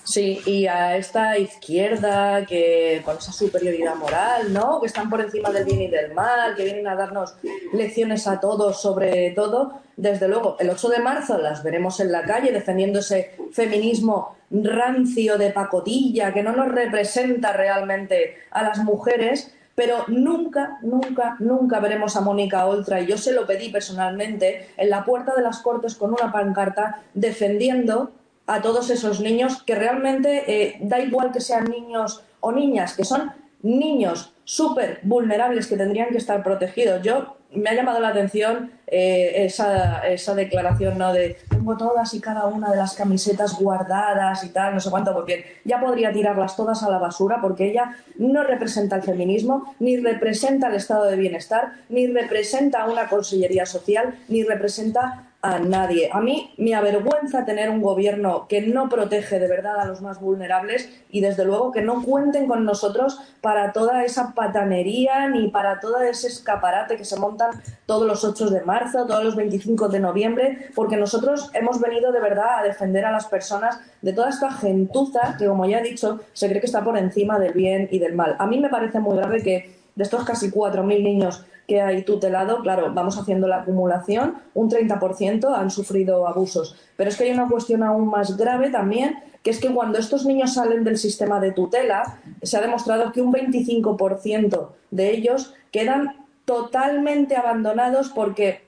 [0.07, 4.79] Sí, y a esta izquierda que con esa superioridad moral, ¿no?
[4.79, 7.35] Que están por encima del bien y del mal, que vienen a darnos
[7.73, 9.81] lecciones a todos sobre todo.
[9.97, 15.37] Desde luego, el 8 de marzo las veremos en la calle defendiendo ese feminismo rancio
[15.37, 22.15] de pacotilla que no nos representa realmente a las mujeres, pero nunca, nunca, nunca veremos
[22.15, 25.93] a Mónica Oltra, y yo se lo pedí personalmente, en la puerta de las Cortes
[25.93, 28.11] con una pancarta defendiendo
[28.47, 33.05] a todos esos niños que realmente eh, da igual que sean niños o niñas, que
[33.05, 37.03] son niños súper vulnerables que tendrían que estar protegidos.
[37.03, 41.13] Yo me ha llamado la atención eh, esa, esa, declaración ¿no?
[41.13, 45.13] de tengo todas y cada una de las camisetas guardadas y tal, no sé cuánto,
[45.13, 49.97] porque ya podría tirarlas todas a la basura porque ella no representa el feminismo, ni
[49.97, 56.09] representa el estado de bienestar, ni representa una consellería social, ni representa a nadie.
[56.11, 60.19] A mí me avergüenza tener un gobierno que no protege de verdad a los más
[60.19, 65.79] vulnerables y desde luego que no cuenten con nosotros para toda esa patanería ni para
[65.79, 67.51] todo ese escaparate que se montan
[67.85, 72.19] todos los 8 de marzo, todos los 25 de noviembre, porque nosotros hemos venido de
[72.19, 76.19] verdad a defender a las personas de toda esta gentuza que, como ya he dicho,
[76.33, 78.35] se cree que está por encima del bien y del mal.
[78.37, 82.61] A mí me parece muy grave que de estos casi 4.000 niños que hay tutelado,
[82.61, 86.77] claro, vamos haciendo la acumulación, un 30% han sufrido abusos.
[86.95, 90.25] Pero es que hay una cuestión aún más grave también, que es que cuando estos
[90.25, 96.25] niños salen del sistema de tutela, se ha demostrado que un 25% de ellos quedan
[96.45, 98.66] totalmente abandonados porque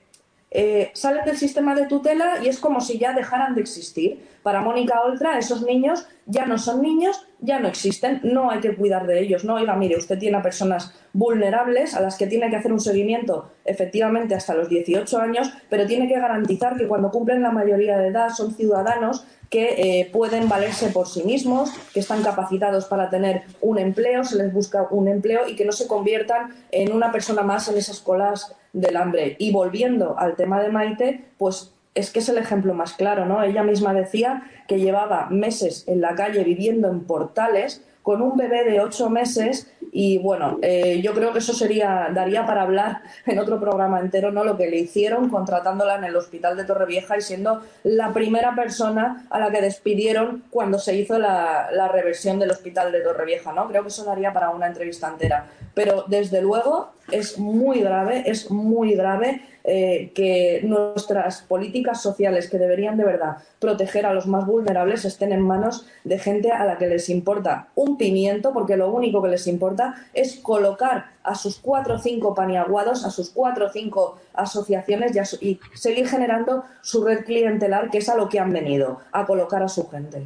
[0.52, 4.28] eh, salen del sistema de tutela y es como si ya dejaran de existir.
[4.42, 8.74] Para Mónica Oltra, esos niños ya no son niños, ya no existen, no hay que
[8.74, 9.44] cuidar de ellos.
[9.44, 12.80] No, oiga, mire, usted tiene a personas vulnerables a las que tiene que hacer un
[12.80, 17.98] seguimiento efectivamente hasta los 18 años, pero tiene que garantizar que cuando cumplen la mayoría
[17.98, 23.10] de edad son ciudadanos que eh, pueden valerse por sí mismos, que están capacitados para
[23.10, 27.10] tener un empleo, se les busca un empleo y que no se conviertan en una
[27.10, 29.36] persona más en esas colas del hambre.
[29.38, 33.42] Y volviendo al tema de Maite, pues es que es el ejemplo más claro, ¿no?
[33.42, 38.64] Ella misma decía que llevaba meses en la calle viviendo en portales con un bebé
[38.64, 43.38] de ocho meses y bueno, eh, yo creo que eso sería daría para hablar en
[43.38, 44.44] otro programa entero, ¿no?
[44.44, 49.26] Lo que le hicieron contratándola en el hospital de Torrevieja y siendo la primera persona
[49.30, 53.68] a la que despidieron cuando se hizo la, la reversión del hospital de Torrevieja, ¿no?
[53.68, 55.46] Creo que eso daría para una entrevista entera.
[55.74, 62.56] Pero desde luego es muy grave, es muy grave eh, que nuestras políticas sociales que
[62.56, 66.78] deberían de verdad proteger a los más vulnerables estén en manos de gente a la
[66.78, 71.58] que les importa un pimiento, porque lo único que les importa es colocar a sus
[71.58, 77.24] cuatro o cinco paniaguados, a sus cuatro o cinco asociaciones y, seguir generando su red
[77.26, 80.22] clientelar, que es a lo que han venido, a colocar a su gente.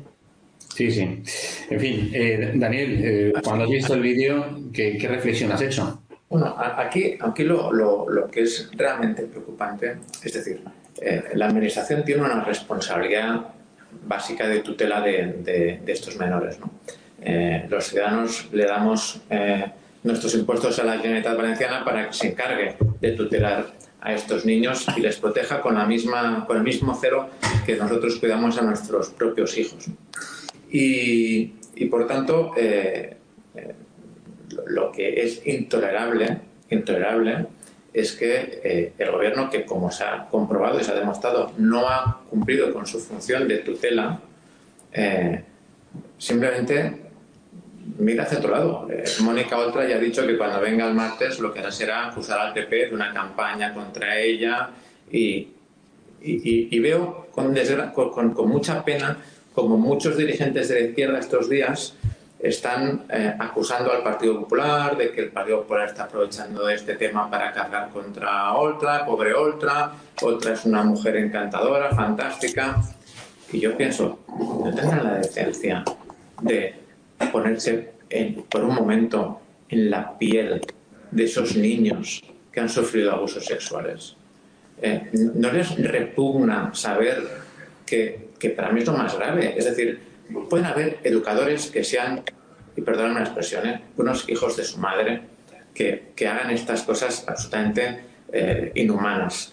[0.74, 1.22] Sí, sí.
[1.70, 6.03] En fin, eh, Daniel, eh, cuando has visto el vídeo, ¿qué, ¿qué reflexión has hecho?
[6.28, 10.62] Bueno, aquí, lo, que es realmente preocupante, es decir,
[11.00, 13.48] eh, la Administración tiene una responsabilidad
[14.06, 16.58] básica de tutela de, estos menores.
[16.58, 16.70] ¿no?
[17.20, 19.66] Eh, los ciudadanos le damos eh,
[20.02, 23.66] nuestros impuestos a la Generalitat Valenciana para que se encargue de tutelar
[24.00, 27.30] a estos niños y les proteja con, la misma, con el mismo cero
[27.64, 29.86] que nosotros cuidamos a nuestros propios hijos.
[30.68, 32.52] Y por tanto,
[34.66, 36.38] lo que es intolerable,
[36.70, 37.46] intolerable
[37.92, 41.88] es que eh, el gobierno, que como se ha comprobado y se ha demostrado, no
[41.88, 44.20] ha cumplido con su función de tutela,
[44.92, 45.44] eh,
[46.18, 47.04] simplemente
[47.98, 48.88] mira hacia otro lado.
[48.90, 52.08] Eh, Mónica Oltra ya ha dicho que cuando venga el martes lo que hará será
[52.08, 54.70] acusar al PP de una campaña contra ella
[55.10, 55.50] y,
[56.80, 57.54] veo con,
[58.48, 59.18] mucha pena
[59.54, 61.94] como muchos dirigentes de la izquierda estos días
[62.44, 67.30] están eh, acusando al Partido Popular de que el Partido Popular está aprovechando este tema
[67.30, 72.82] para cargar contra Oltra, pobre Oltra, Oltra es una mujer encantadora, fantástica.
[73.50, 75.84] Y yo pienso, no tendrán la decencia
[76.42, 76.74] de
[77.32, 77.94] ponerse
[78.50, 79.40] por un momento
[79.70, 80.60] en la piel
[81.10, 82.22] de esos niños
[82.52, 84.16] que han sufrido abusos sexuales.
[84.82, 87.22] Eh, ¿No les repugna saber
[87.86, 89.54] que, que para mí es lo más grave?
[89.56, 90.13] Es decir,
[90.48, 92.22] pueden haber educadores que sean,
[92.76, 93.82] y perdónenme la expresión, ¿eh?
[93.96, 95.22] unos hijos de su madre
[95.74, 98.00] que, que hagan estas cosas absolutamente
[98.32, 99.52] eh, inhumanas.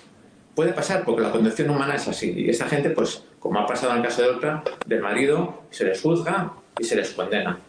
[0.56, 2.34] Puede pasar porque la condición humana es así.
[2.36, 5.86] Y esa gente, pues, como ha pasado en el caso de otra, del marido, se
[5.86, 7.60] les juzga y se les condena.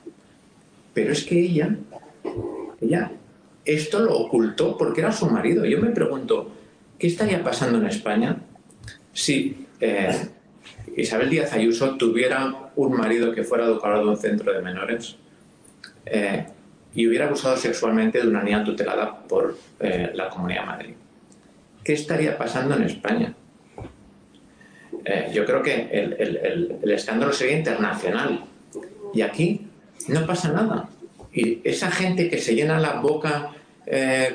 [0.95, 1.77] Pero es que ella,
[2.81, 3.13] ella,
[3.65, 5.65] esto lo ocultó porque era su marido.
[5.65, 6.53] Yo me pregunto,
[6.99, 8.37] ¿qué estaría pasando en España
[9.13, 10.29] si eh,
[10.97, 15.17] Isabel Díaz Ayuso tuviera un marido que fuera educador de un centro de menores
[16.07, 16.47] eh,
[16.95, 20.95] y hubiera abusado sexualmente de una niña tutelada por eh, la Comunidad de Madrid.
[21.83, 23.35] ¿Qué estaría pasando en España?
[25.05, 28.45] Eh, yo creo que el, escándalo sería internacional.
[29.15, 29.67] Y aquí
[30.09, 30.89] no pasa nada.
[31.33, 33.51] Y esa gente que se llena la boca,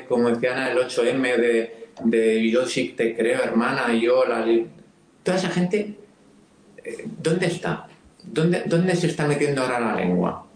[0.08, 4.44] como decían el 8M, de, de yo sí te creo, hermana, yo, la,
[5.22, 5.96] toda esa gente
[7.22, 7.86] ¿dónde está?
[8.24, 10.46] ¿Dónde, ¿Dónde se está metiendo ahora la lengua?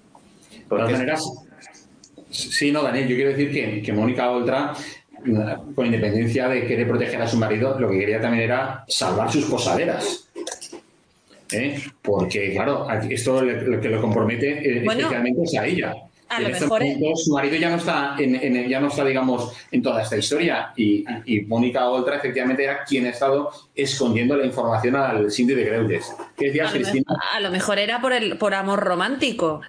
[0.68, 1.14] Porque
[2.30, 4.74] sí, no, Daniel, yo quiero decir que, que Mónica Oltra
[5.74, 9.44] con independencia de querer proteger a su marido, lo que quería también era salvar sus
[9.44, 10.28] posaderas.
[11.52, 11.80] ¿Eh?
[12.00, 15.94] Porque, claro, esto lo que lo compromete eh, especialmente es a ella.
[16.36, 16.82] A lo mejor
[17.14, 21.04] su marido ya no está, en, ya no está, digamos, en toda esta historia y,
[21.46, 26.14] Mónica Oltra efectivamente era quien ha estado escondiendo la información al Cindy de Greudes.
[26.36, 27.04] ¿Qué decías, Cristina?
[27.34, 29.60] a lo mejor era por el por amor romántico.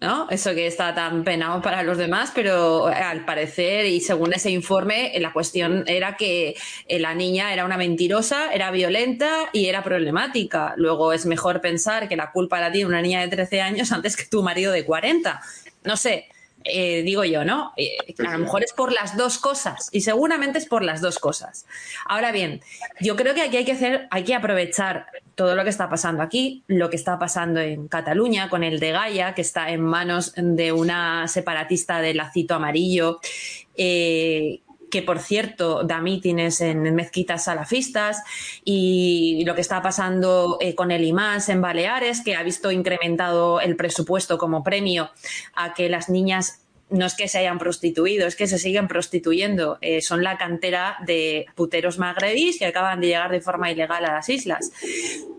[0.00, 0.28] ¿no?
[0.30, 4.50] Eso que está tan penado para los demás, pero eh, al parecer, y según ese
[4.50, 6.56] informe, la cuestión era que
[6.88, 10.74] eh, la niña era una mentirosa, era violenta y era problemática.
[10.76, 14.16] Luego es mejor pensar que la culpa la tiene una niña de 13 años antes
[14.16, 15.40] que tu marido de 40.
[15.84, 16.26] No sé,
[16.64, 17.72] eh, digo yo, ¿no?
[17.76, 21.18] Eh, a lo mejor es por las dos cosas y seguramente es por las dos
[21.18, 21.66] cosas.
[22.06, 22.60] Ahora bien,
[23.00, 26.22] yo creo que aquí hay que hacer, hay que aprovechar todo lo que está pasando
[26.22, 30.34] aquí, lo que está pasando en Cataluña con el de Gaia, que está en manos
[30.36, 33.20] de una separatista del lacito amarillo.
[33.74, 34.60] Eh,
[34.90, 38.22] que por cierto da mítines en mezquitas salafistas
[38.64, 43.76] y lo que está pasando con el IMAS en Baleares, que ha visto incrementado el
[43.76, 45.10] presupuesto como premio
[45.54, 46.60] a que las niñas
[46.90, 49.78] no es que se hayan prostituido, es que se siguen prostituyendo.
[49.80, 54.12] Eh, son la cantera de puteros magrebís que acaban de llegar de forma ilegal a
[54.12, 54.72] las islas.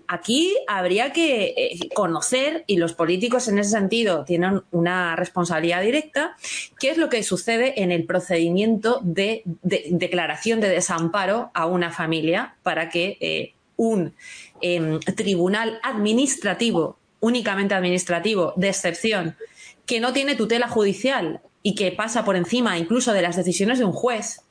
[0.08, 6.36] Aquí habría que eh, conocer, y los políticos en ese sentido tienen una responsabilidad directa,
[6.80, 12.56] qué es lo que sucede en el procedimiento de, declaración de desamparo a una familia
[12.62, 14.14] para que eh, un
[14.60, 19.38] em, tribunal administrativo, únicamente administrativo, de excepción,
[19.86, 23.86] que no tiene tutela judicial y que pasa por encima incluso de las decisiones de
[23.86, 24.42] un juez,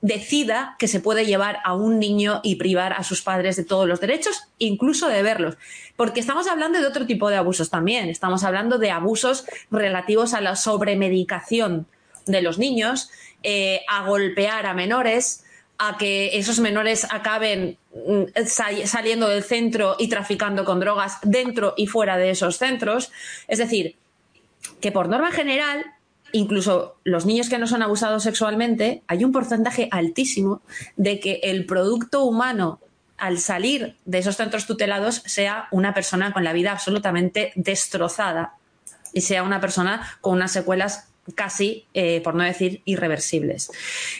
[0.00, 3.88] decida que se puede llevar a un niño y privar a sus padres de todos
[3.88, 5.56] los derechos, incluso de verlos.
[5.96, 8.08] Porque estamos hablando de otro tipo de abusos también.
[8.08, 11.86] Estamos hablando de abusos relativos a la sobremedicación
[12.26, 13.10] de los niños,
[13.42, 15.44] eh, a golpear a menores,
[15.78, 21.86] a que esos menores acaben mm, saliendo del centro y traficando con drogas dentro y
[21.86, 23.10] fuera de esos centros.
[23.48, 23.96] Es decir,
[24.86, 25.84] que por norma general,
[26.30, 30.62] incluso los niños que no son abusados sexualmente, hay un porcentaje altísimo
[30.94, 32.78] de que el producto humano
[33.16, 38.54] al salir de esos centros tutelados sea una persona con la vida absolutamente destrozada
[39.12, 43.72] y sea una persona con unas secuelas casi, eh, por no decir, irreversibles.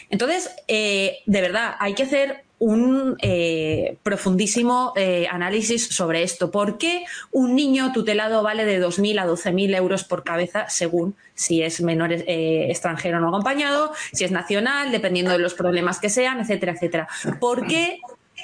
[0.09, 6.49] Entonces, eh, de verdad, hay que hacer un eh, profundísimo eh, análisis sobre esto.
[6.49, 11.61] ¿Por qué un niño tutelado vale de 2.000 a 12.000 euros por cabeza según si
[11.61, 16.39] es menor eh, extranjero no acompañado, si es nacional, dependiendo de los problemas que sean,
[16.39, 17.07] etcétera, etcétera?
[17.39, 17.99] ¿Por qué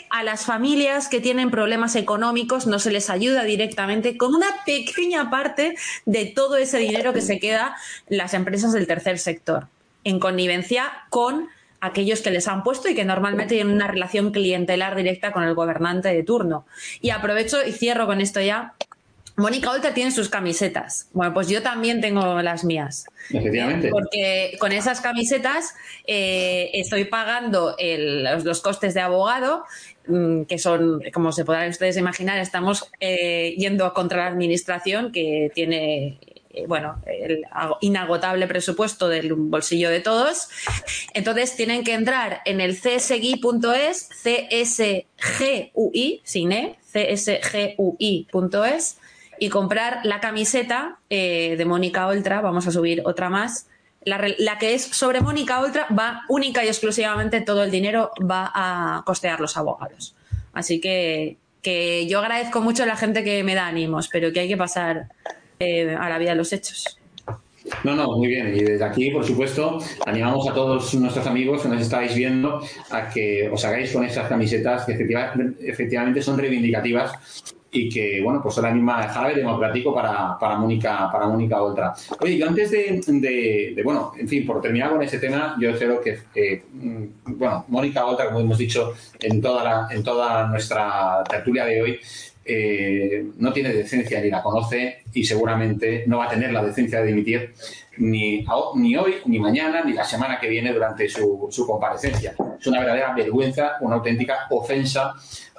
[0.10, 5.32] a las familias que tienen problemas económicos no se les ayuda directamente con una pequeña
[5.32, 7.76] parte de todo ese dinero que se queda
[8.10, 9.68] las empresas del tercer sector,
[10.04, 11.50] en connivencia con
[11.84, 15.54] aquellos que les han puesto y que normalmente tienen una relación clientelar directa con el
[15.54, 16.66] gobernante de turno.
[17.02, 18.74] Y aprovecho y cierro con esto ya.
[19.36, 21.10] Mónica Olta tiene sus camisetas.
[21.12, 23.06] Bueno, pues yo también tengo las mías.
[23.32, 23.90] Efectivamente.
[23.90, 25.74] Porque con esas camisetas
[26.08, 27.76] eh, estoy pagando
[28.44, 29.66] los, costes de abogado,
[30.08, 35.52] mm, que son, como se podrán ustedes imaginar, estamos eh, yendo contra la administración que
[35.54, 36.20] tiene
[36.68, 37.44] bueno, el
[37.82, 40.50] inagotable presupuesto del bolsillo de todos.
[41.14, 44.10] Entonces tienen que entrar en el csgui.es,
[45.18, 48.98] csgui, sin e, csgui.es
[49.40, 53.68] y comprar la camiseta eh, de Mónica Oltra, vamos a subir otra más.
[54.06, 58.52] La, la, que es sobre Mónica Oltra va única y exclusivamente todo el dinero va
[58.54, 60.16] a costear los abogados.
[60.52, 64.42] Así que, que yo agradezco mucho a la gente que me da ánimos, pero que
[64.42, 65.08] hay que pasar
[65.64, 67.00] eh, a la vida de los hechos.
[67.84, 68.54] No, no, muy bien.
[68.56, 73.10] Y desde aquí, por supuesto, animamos a todos nuestros amigos que nos estáis viendo a
[73.10, 77.14] que os hagáis con esas camisetas que efectivamente son reivindicativas
[77.74, 81.94] y que, bueno, pues son la misma jarabe democrático para, para Mónica para Mónica Oltra.
[82.20, 86.20] Oye, yo antes de, bueno, en fin, por terminar con ese tema, yo creo que,
[86.36, 91.66] eh, mm, bueno, Mónica Oltra, como hemos dicho en toda, la, en toda nuestra tertulia
[91.66, 92.00] de hoy,
[92.46, 97.00] eh, no tiene decencia ni la conoce y seguramente no va a tener la decencia
[97.00, 97.54] de dimitir
[97.98, 102.34] ni, ni hoy, ni mañana, ni la semana que viene durante su, comparecencia.
[102.60, 105.14] Es una verdadera vergüenza, una auténtica ofensa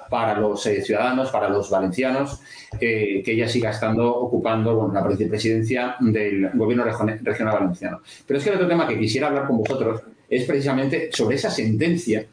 [0.09, 2.39] para los eh, ciudadanos, para los valencianos,
[2.79, 8.01] eh, que ella siga estando ocupando la presidencia del gobierno regional valenciano.
[8.27, 10.01] Pero es que el otro tema que quisiera hablar con vosotros
[10.35, 12.25] es precisamente sobre esa sentencia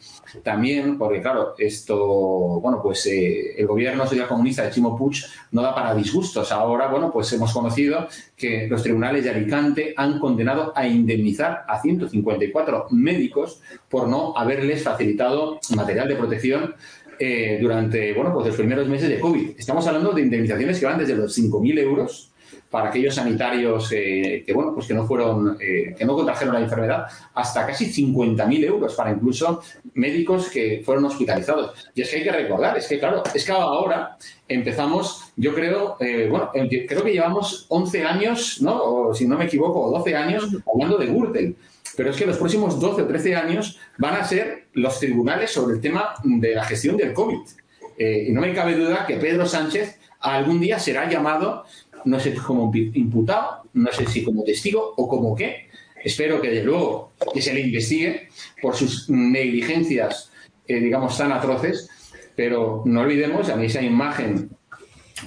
[0.42, 1.96] también, porque claro, esto,
[2.61, 6.50] bueno, pues eh, el gobierno social comunista de Chimo Puig no da para disgustos.
[6.53, 11.80] Ahora, bueno, pues hemos conocido que los tribunales de Alicante han condenado a indemnizar a
[11.80, 16.74] 154 médicos por no haberles facilitado material de protección
[17.18, 19.50] eh, durante, bueno, pues los primeros meses de COVID.
[19.59, 22.31] Estamos hablando de indemnizaciones que van desde los 5.000 euros
[22.72, 26.60] para aquellos sanitarios eh, que, bueno, pues que no fueron, eh, que no contrajeron la
[26.62, 27.04] enfermedad,
[27.34, 29.62] hasta casi 50.000 euros para incluso
[29.92, 31.90] médicos que fueron hospitalizados.
[31.94, 34.16] Y es que hay que recordar, es que claro, es que ahora
[34.48, 38.82] empezamos, yo creo, eh, bueno, creo que llevamos 11 años, ¿no?
[38.82, 41.56] O si no me equivoco, 12 años hablando de Gürtel.
[41.94, 45.74] Pero es que los próximos 12 o 13 años van a ser los tribunales sobre
[45.74, 47.40] el tema de la gestión del COVID.
[47.98, 51.64] y no me cabe duda que Pedro Sánchez algún día será llamado
[52.05, 55.68] no sé como imputado, no sé si como testigo o como qué.
[56.03, 58.28] Espero que de luego que se le investigue
[58.61, 60.30] por sus negligencias,
[60.66, 61.88] eh, digamos, tan atroces,
[62.34, 64.50] pero no olvidemos a mí esa imagen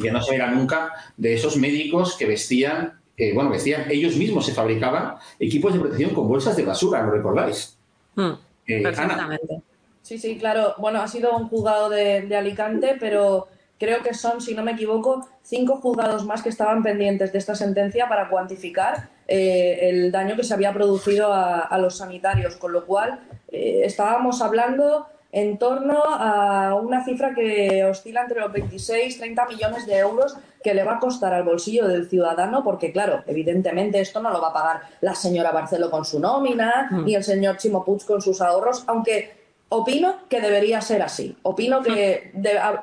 [0.01, 4.45] que no se verá nunca de esos médicos que vestían, eh, bueno, vestían, ellos mismos
[4.45, 7.78] se fabricaban equipos de protección con bolsas de basura, ¿lo recordáis?
[8.15, 8.32] Mm,
[8.67, 9.61] eh, perfectamente.
[10.01, 10.76] Sí, sí, claro.
[10.78, 13.47] Bueno, ha sido un juzgado de Alicante, pero
[13.80, 17.55] creo que son, si no me equivoco, cinco juzgados más que estaban pendientes de esta
[17.55, 22.86] sentencia para cuantificar eh, el daño que se había producido a, los sanitarios, con lo
[22.86, 23.19] cual
[23.51, 29.45] eh, estábamos hablando en torno a una cifra que oscila entre los 26 y 30
[29.47, 33.99] millones de euros que le va a costar al bolsillo del ciudadano, porque claro, evidentemente
[33.99, 37.03] esto no lo va a pagar la señora Barcelo con su nómina, mm.
[37.03, 41.36] ni el señor Chimo Puig con sus ahorros, aunque Opino que debería ser así.
[41.41, 42.32] Opino que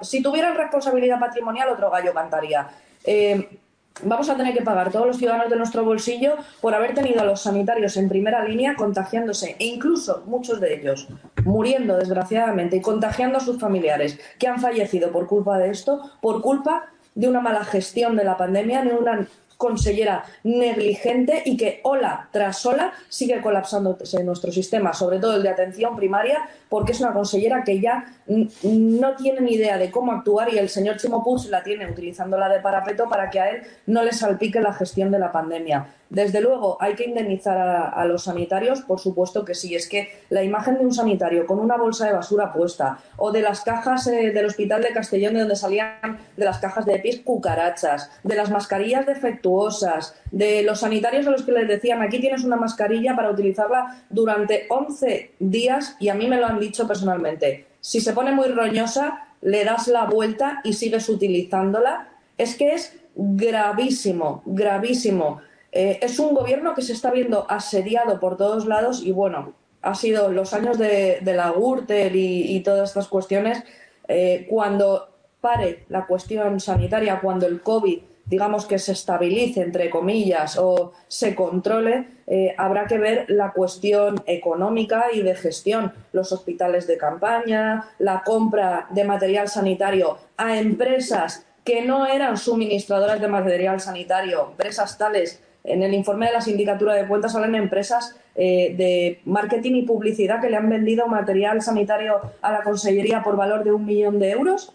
[0.03, 2.69] si tuvieran responsabilidad patrimonial, otro gallo cantaría.
[3.05, 3.59] Eh,
[4.03, 7.25] vamos a tener que pagar todos los ciudadanos de nuestro bolsillo por haber tenido a
[7.25, 11.09] los sanitarios en primera línea contagiándose e incluso muchos de ellos
[11.45, 16.41] muriendo desgraciadamente y contagiando a sus familiares que han fallecido por culpa de esto, por
[16.41, 19.27] culpa de una mala gestión de la pandemia, de una
[19.63, 25.51] consellera negligente y que ola tras ola sigue colapsándose nuestro sistema, sobre todo el de
[25.51, 30.51] atención primaria, porque es una consellera que ya no tiene ni idea de cómo actuar
[30.55, 34.03] y el señor Chimo Puig la tiene utilizándola de parapeto para que a él no
[34.03, 35.89] le salpique la gestión de la pandemia.
[36.13, 39.75] Desde luego, hay que indemnizar a, los sanitarios, por supuesto que sí.
[39.75, 43.41] Es que la imagen de un sanitario con una bolsa de basura puesta o de
[43.41, 47.21] las cajas eh, del hospital de Castellón de donde salían de las cajas de pis
[47.21, 52.45] cucarachas, de las mascarillas defectuosas, de los sanitarios a los que les decían aquí tienes
[52.45, 57.67] una mascarilla para utilizarla durante 11 días y a mí me lo han dicho personalmente.
[57.81, 62.09] Si se pone muy roñosa, le das la vuelta y sigues utilizándola.
[62.39, 65.41] Es que es gravísimo, gravísimo.
[65.73, 69.95] Eh, es un gobierno que se está viendo asediado por todos lados y bueno, ha
[69.95, 73.65] sido los años de, la Gürtel y, todas estas cuestiones.
[74.09, 75.09] Eh, cuando
[75.41, 81.35] pare la cuestión sanitaria, cuando el COVID, digamos que se estabilice, entre comillas, o se
[81.35, 85.93] controle, eh, habrá que ver la cuestión económica y de gestión.
[86.13, 93.21] Los hospitales de campaña, la compra de material sanitario a empresas que no eran suministradoras
[93.21, 98.17] de material sanitario, empresas tales en el informe de la Sindicatura de Cuentas salen empresas
[98.35, 103.37] eh, de marketing y publicidad que le han vendido material sanitario a la Consellería por
[103.37, 104.75] valor de un millón de euros.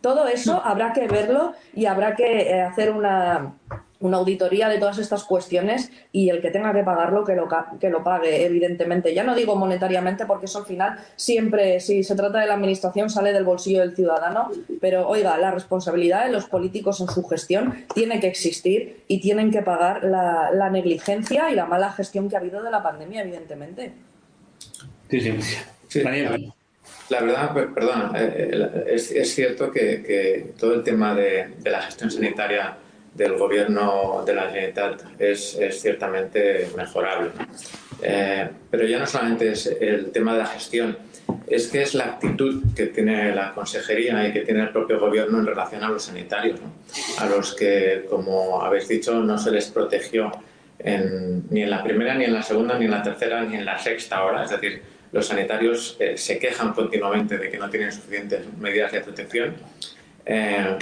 [0.00, 3.54] Todo eso habrá que verlo y habrá que eh, hacer una,
[4.00, 7.48] una auditoría de todas estas cuestiones y el que tenga que pagarlo, que lo,
[7.80, 9.14] que lo pague, evidentemente.
[9.14, 13.10] Ya no digo monetariamente, porque eso al final siempre, si se trata de la administración,
[13.10, 17.86] sale del bolsillo del ciudadano, pero oiga, la responsabilidad de los políticos en su gestión
[17.94, 22.40] tiene que existir y tienen que pagar la, negligencia y la mala gestión que ha
[22.40, 23.92] habido de la pandemia, evidentemente.
[25.08, 26.52] Sí, sí.
[27.10, 32.76] La verdad, perdona, eh, eh, es, cierto que, todo el tema de la gestión sanitaria
[33.14, 37.30] del gobierno de la Generalitat es, es ciertamente mejorable.
[38.02, 40.96] Eh, pero ya no solamente es el tema de la gestión,
[41.46, 45.38] es que es la actitud que tiene la consejería y que tiene el propio gobierno
[45.38, 46.60] en relación a los sanitarios,
[47.18, 50.30] a los que, como habéis dicho, no se les protegió
[50.84, 53.78] ni en la primera, ni en la segunda, ni en la tercera, ni en la
[53.78, 54.44] sexta hora.
[54.44, 54.80] Es decir,
[55.12, 59.56] los sanitarios eh, se quejan continuamente de que no tienen suficientes medidas de protección.
[60.26, 60.78] Eh,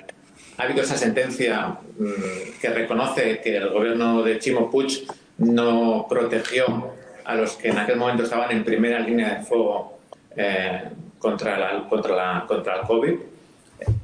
[0.58, 5.06] ha habido esa sentencia mm, que reconoce que el gobierno de Chimo Puig
[5.38, 9.98] no protegió a los que en aquel momento estaban en primera línea de fuego
[10.36, 10.82] eh,
[11.18, 13.14] contra, la, contra, la, contra el COVID.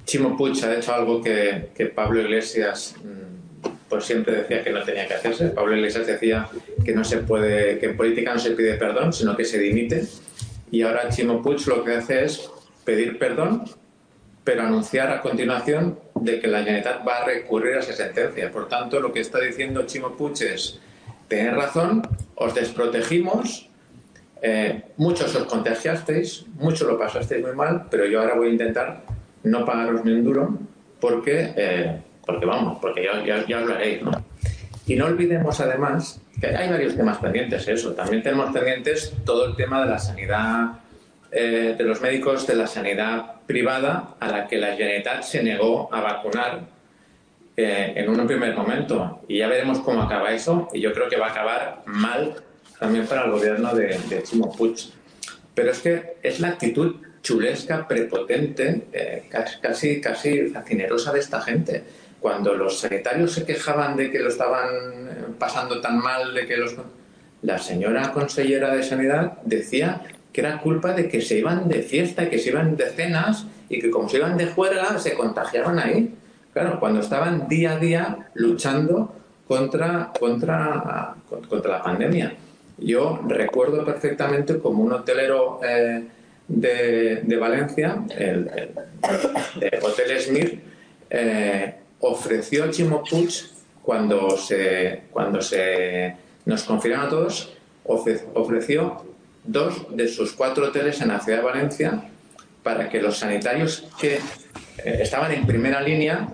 [0.05, 3.32] Chimo Puig ha hecho algo que, Pablo Iglesias mm,
[3.93, 5.49] por siempre decía que no tenía que hacerse.
[5.49, 6.49] Pablo Iglesias decía
[6.83, 10.05] que no se puede, que en política no se pide perdón, sino que se dimite.
[10.71, 12.51] Y ahora Chimo Puig lo que hace es
[12.87, 13.65] pedir perdón,
[14.45, 18.51] pero anunciar a continuación de que la Generalitat va a recurrir a esa sentencia.
[18.51, 20.81] Por tanto, lo que está diciendo Chimo Puig es,
[21.29, 22.01] tener razón,
[22.37, 23.69] os desprotegimos,
[24.41, 29.05] eh, muchos os contagiasteis, muchos lo pasasteis muy mal, pero yo ahora voy a intentar
[29.43, 30.59] no pagaros ni un duro
[30.99, 34.13] porque, eh, porque vamos, porque ya, ya, ya hablaréis, ¿no?
[34.87, 37.93] Y no olvidemos además que hay varios temas pendientes, eso.
[37.93, 40.73] También tenemos pendientes todo el tema de la sanidad,
[41.31, 45.89] eh, de los médicos de la sanidad privada a la que la Generalitat se negó
[45.93, 46.61] a vacunar
[47.57, 49.21] eh, en un primer momento.
[49.29, 50.69] Y ya veremos cómo acaba eso.
[50.73, 52.35] Y yo creo que va a acabar mal
[52.79, 54.91] también para el gobierno de, de Chimo Puig.
[55.55, 59.29] Pero es que es la actitud chulesca, prepotente, eh,
[59.61, 61.85] casi, casi fascinerosa de esta gente
[62.23, 66.57] cuando los sanitarios se quejaban de que lo estaban eh, pasando tan mal, de que
[66.57, 66.75] los...
[67.43, 70.03] La señora consellera de Sanidad decía
[70.33, 73.81] que era culpa de que se iban de fiesta, que se iban de cenas y
[73.81, 76.15] que como se iban de juerga se contagiaban ahí.
[76.53, 79.13] Claro, cuando estaban día a día luchando
[79.49, 81.17] contra, contra,
[81.49, 82.35] contra la pandemia.
[82.79, 86.05] Yo recuerdo perfectamente como un hotelero eh,
[86.47, 88.51] de, de, Valencia, el,
[89.61, 90.61] el, Hotel Smith,
[91.11, 93.33] eh, ofreció Chimo Puig
[93.83, 97.53] cuando se, cuando se nos confinaron a todos,
[97.85, 99.05] ofreció
[99.45, 102.05] dos de sus cuatro hoteles en la ciudad de Valencia
[102.63, 104.21] para que los sanitarios que eh,
[105.01, 106.29] estaban en primera línea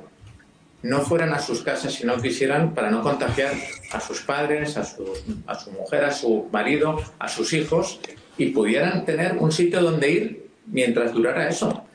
[0.82, 3.52] no fueran a sus casas si no quisieran para no contagiar
[3.92, 5.12] a sus padres, a su,
[5.46, 8.00] a su mujer, a su marido, a sus hijos
[8.36, 11.87] y pudieran tener un sitio donde ir mientras durara eso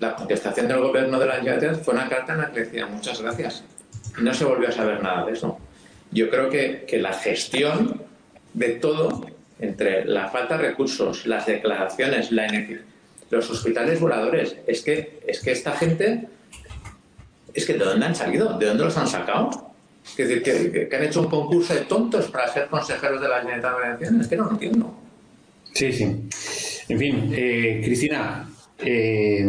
[0.00, 3.20] la contestación del gobierno de la Generalitat fue una carta en la que decía muchas
[3.20, 3.62] gracias.
[4.18, 5.58] No se volvió a saber nada de eso.
[6.10, 8.02] Yo creo que, que la gestión
[8.54, 9.26] de todo,
[9.60, 12.48] entre la falta de recursos, las declaraciones, la
[13.30, 16.26] los hospitales voladores, es que, es que esta gente,
[17.54, 18.58] es que ¿de dónde han salido?
[18.58, 19.70] ¿De dónde los han sacado?
[20.02, 23.40] Es decir, que, que han hecho un concurso de tontos para ser consejeros de la
[23.40, 24.20] Generalitat Valenciana.
[24.22, 24.94] Es que no lo entiendo.
[25.74, 26.04] Sí, sí.
[26.88, 28.48] En fin, eh, Cristina,
[28.82, 29.46] eh,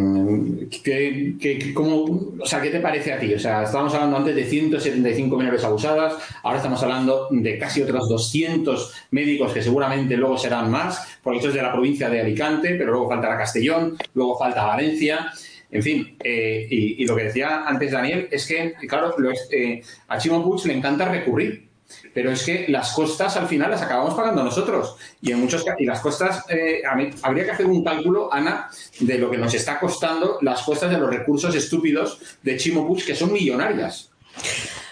[0.83, 3.33] ¿qué, qué, cómo, o sea, ¿Qué te parece a ti?
[3.33, 8.09] O sea, estábamos hablando antes de 175 menores abusadas, ahora estamos hablando de casi otros
[8.09, 12.75] 200 médicos que seguramente luego serán más, porque esto es de la provincia de Alicante,
[12.75, 15.31] pero luego faltará Castellón, luego falta Valencia.
[15.71, 19.15] En fin, eh, y, lo que decía antes Daniel es que, claro,
[19.51, 21.70] eh, a Chimo Puig le encanta recurrir
[22.13, 24.97] pero es que las costas al final las acabamos pagando nosotros.
[25.21, 26.81] Y en muchos y las costas, eh,
[27.21, 28.69] habría que hacer un cálculo, Ana,
[28.99, 33.05] de lo que nos está costando las costas de los recursos estúpidos de Chimo Puig,
[33.05, 34.09] que son millonarias.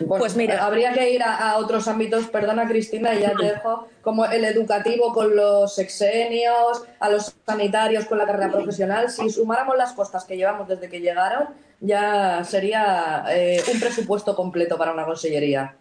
[0.07, 3.87] pues mira, habría que ir a, a, otros ámbitos, perdona Cristina, y ya te dejo,
[4.01, 9.09] como el educativo con los sexenios, a los sanitarios con la carrera profesional.
[9.09, 11.49] Si sumáramos las costas que llevamos desde que llegaron,
[11.81, 15.75] ya sería eh, un presupuesto completo para una consellería.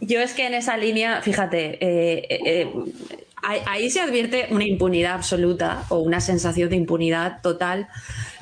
[0.00, 2.70] Yo es que en esa línea, fíjate, eh, eh,
[3.42, 7.88] ahí se advierte una impunidad absoluta o una sensación de impunidad total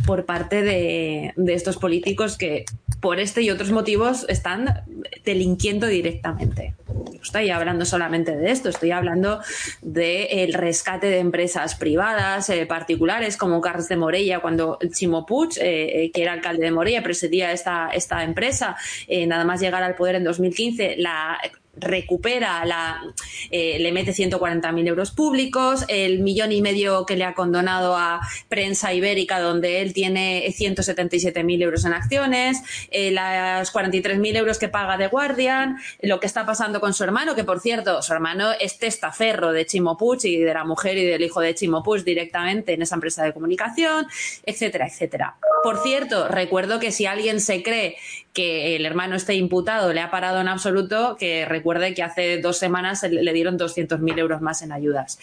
[0.07, 2.65] por parte de, estos políticos que
[3.05, 4.83] por este y otros motivos están
[5.27, 6.73] delinquiendo directamente.
[6.89, 9.41] No estoy hablando solamente de esto, estoy hablando
[9.83, 15.51] del de rescate de empresas privadas, eh, particulares, como Carles de Morella, cuando Chimo Puig,
[15.61, 18.75] eh, que era alcalde de Morella, presidía esta, esta empresa,
[19.07, 21.39] eh, nada más llegar al poder en 2015, la
[21.77, 23.03] recupera, la,
[23.51, 28.21] eh, le mete 140.000 euros públicos, el millón y medio que le ha condonado a
[28.49, 34.97] Prensa Ibérica, donde él tiene 177.000 euros en acciones, eh, las 43.000 euros que paga
[34.97, 38.79] de Guardian, lo que está pasando con su hermano, que por cierto, su hermano es
[38.79, 42.97] testaferro de Chimo y de la mujer y del hijo de Chimo directamente en esa
[42.97, 44.07] empresa de comunicación,
[44.45, 45.37] etcétera, etcétera.
[45.63, 47.97] Por cierto, recuerdo que si alguien se cree
[48.35, 52.59] que el hermano esté imputado le ha parado en absoluto, que recuerde que hace dos
[52.59, 55.19] semanas le dieron 200.000 euros más en ayudas.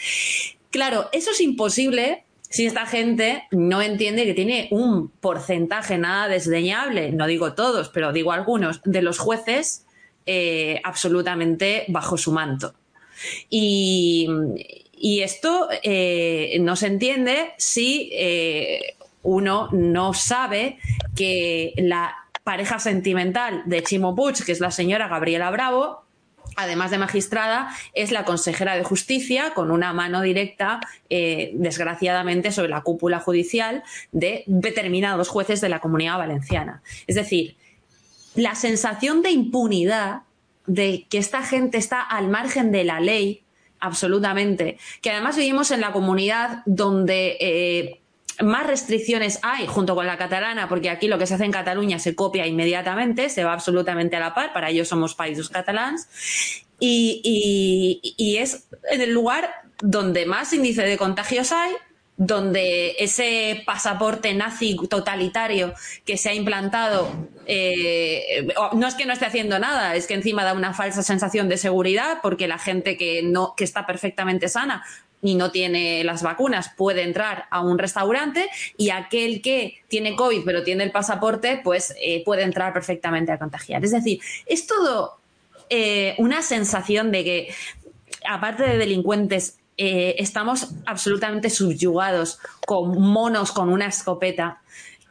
[0.71, 7.11] Claro, eso es imposible si esta gente no entiende que tiene un porcentaje nada desdeñable,
[7.11, 9.85] no digo todos, pero digo algunos, de los jueces
[10.25, 12.73] eh, absolutamente bajo su manto.
[13.49, 14.27] Y,
[14.97, 20.77] y esto eh, no se entiende si eh, uno no sabe
[21.15, 26.03] que la pareja sentimental de Chimo Puig, que es la señora Gabriela Bravo,
[26.55, 30.79] además de magistrada, es la consejera de justicia con una mano directa,
[31.09, 36.81] eh, desgraciadamente, sobre la cúpula judicial de determinados jueces de la comunidad valenciana.
[37.07, 37.55] Es decir,
[38.35, 40.23] la sensación de impunidad
[40.65, 43.43] de que esta gente está al margen de la ley,
[43.79, 48.00] absolutamente, que además vivimos en la comunidad donde eh,
[48.43, 51.99] más restricciones hay junto con la catalana, porque aquí lo que se hace en Cataluña
[51.99, 56.07] se copia inmediatamente, se va absolutamente a la par, para ellos somos países catalans,
[56.79, 61.71] y, y es en el lugar donde más índice de contagios hay,
[62.23, 65.73] donde ese pasaporte nazi totalitario
[66.05, 67.11] que se ha implantado
[67.47, 71.49] eh, no es que no esté haciendo nada, es que encima da una falsa sensación
[71.49, 74.83] de seguridad porque la gente que no que está perfectamente sana
[75.21, 80.41] y no tiene las vacunas puede entrar a un restaurante y aquel que tiene COVID
[80.43, 83.83] pero tiene el pasaporte pues eh, puede entrar perfectamente a contagiar.
[83.83, 85.17] Es decir, es todo
[85.69, 87.53] eh, una sensación de que
[88.27, 94.61] aparte de delincuentes eh, estamos absolutamente subyugados con monos con una escopeta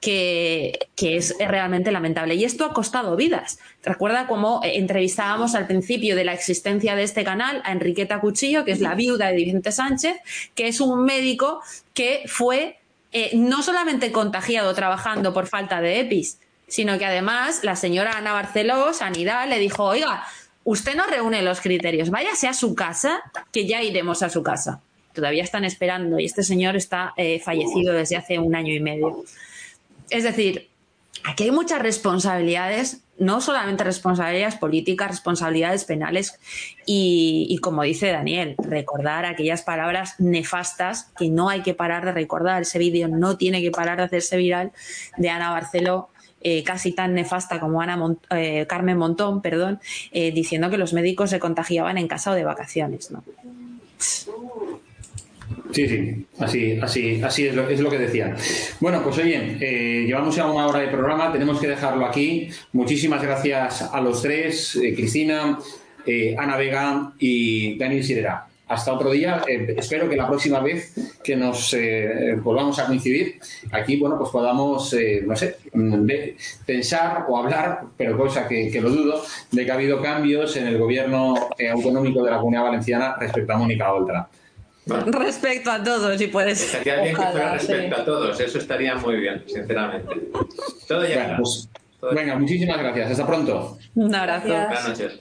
[0.00, 2.34] que, es realmente lamentable.
[2.34, 3.58] Y esto ha costado vidas.
[3.82, 8.64] Recuerda cómo eh, entrevistábamos al principio de la existencia de este canal a Enriqueta Cuchillo,
[8.64, 10.16] que es la viuda de Vicente Sánchez,
[10.54, 11.62] que es un médico
[11.94, 12.78] que fue
[13.12, 16.38] eh, no solamente contagiado trabajando por falta de EPIs,
[16.68, 20.24] sino que además la señora Ana Barceló, Sanidad, le dijo, oiga,
[20.64, 23.20] usted no reúne los criterios, váyase a su casa,
[23.52, 24.80] que ya iremos a su casa.
[25.12, 29.24] Todavía están esperando y este señor está eh, fallecido desde hace un año y medio.
[30.10, 30.68] Es decir,
[31.24, 36.38] aquí hay muchas responsabilidades, no solamente responsabilidades políticas, responsabilidades penales
[36.86, 42.62] y, como dice Daniel, recordar aquellas palabras nefastas que no hay que parar de recordar.
[42.62, 44.72] Ese vídeo no tiene que parar de hacerse viral
[45.16, 46.08] de Ana Barceló
[46.42, 49.78] eh, casi tan nefasta como Ana eh, Carmen Montón, perdón,
[50.10, 53.10] eh, diciendo que los médicos se contagiaban en casa o de vacaciones.
[53.10, 53.22] ¿no?
[55.72, 58.36] Sí, sí, así, así, así es lo, es lo que decían.
[58.80, 59.56] Bueno, pues oye,
[60.06, 62.48] llevamos ya una hora de programa, tenemos que dejarlo aquí.
[62.72, 65.58] Muchísimas gracias a los tres, Cristina,
[66.38, 69.42] Ana Vega y Daniel Sirera hasta otro día.
[69.46, 73.38] Eh, espero que la próxima vez que nos eh, volvamos a coincidir,
[73.72, 76.08] aquí, bueno, pues podamos, eh, no sé, mm,
[76.64, 80.78] pensar o hablar, pero cosa que, lo dudo, de que ha habido cambios en el
[80.78, 81.34] gobierno
[81.72, 84.28] autonómico de la Comunidad Valenciana respecto a Mónica Oltra.
[85.06, 86.62] Respecto a todos, si puedes.
[86.62, 90.20] Estaría bien que fuera respecto a todos, eso estaría muy bien, sinceramente.
[90.86, 91.68] Todo ya pues,
[92.12, 93.12] venga, muchísimas gracias.
[93.12, 93.78] Hasta pronto.
[93.94, 94.48] Un abrazo.
[94.48, 95.20] Buenas noches.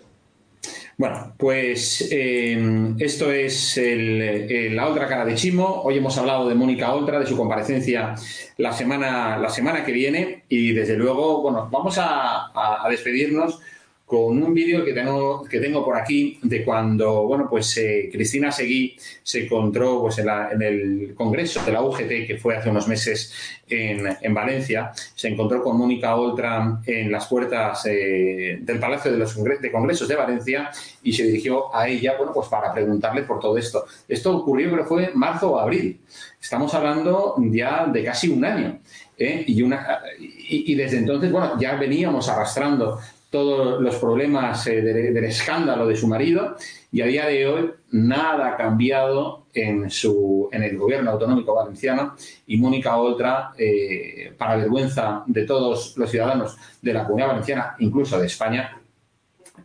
[0.97, 5.81] Bueno, pues em, esto es la otra cara de Chimo.
[5.83, 8.15] Hoy hemos hablado de Mónica Oltra, de su comparecencia
[8.57, 13.61] la semana, la semana que viene y desde luego, bueno, vamos a despedirnos
[14.09, 18.51] con un vídeo que tengo, que tengo por aquí de cuando, bueno, pues eh, Cristina
[18.51, 23.31] Seguí se encontró pues, en, el congreso de la UGT, que fue hace unos meses
[23.69, 29.35] en, Valencia, se encontró con Mónica Oltra en las puertas eh, del Palacio de los
[29.35, 30.71] de Congresos de Valencia
[31.03, 33.85] y se dirigió a ella, bueno, pues para preguntarle por todo esto.
[34.07, 35.99] Esto ocurrió, creo que fue marzo o abril.
[36.41, 38.79] Estamos hablando ya de casi un año.
[39.19, 39.43] ¿eh?
[39.45, 42.99] Y, una, y, desde entonces, bueno, ya veníamos arrastrando
[43.29, 46.55] todos los problemas eh, del escándalo de su marido
[46.91, 52.15] y a día de hoy nada ha cambiado en, su, en el gobierno autonómico valenciano
[52.47, 58.19] y Mónica Oltra, eh, para vergüenza de todos los ciudadanos de la comunidad valenciana, incluso
[58.19, 58.79] de España,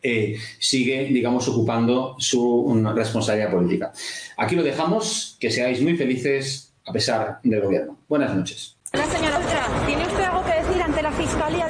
[0.03, 3.93] eh, sigue, digamos, ocupando su responsabilidad política.
[4.37, 7.97] Aquí lo dejamos, que seáis muy felices a pesar del gobierno.
[8.09, 8.77] Buenas noches.
[8.93, 11.67] La señora Oltra, ¿tiene usted algo que decir ante la Fiscalía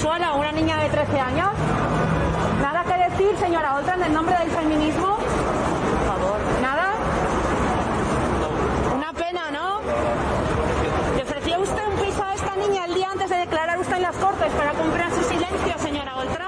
[0.00, 1.50] Chola, una niña de 13 años.
[2.62, 5.18] Nada que decir, señora Oltran, en nombre del feminismo.
[5.18, 6.38] Por favor.
[6.62, 6.94] Nada.
[8.96, 9.80] Una pena, ¿no?
[11.16, 14.02] Le ofreció usted un piso a esta niña el día antes de declarar usted en
[14.02, 16.39] las cortes para comprar su silencio, señora Oltran.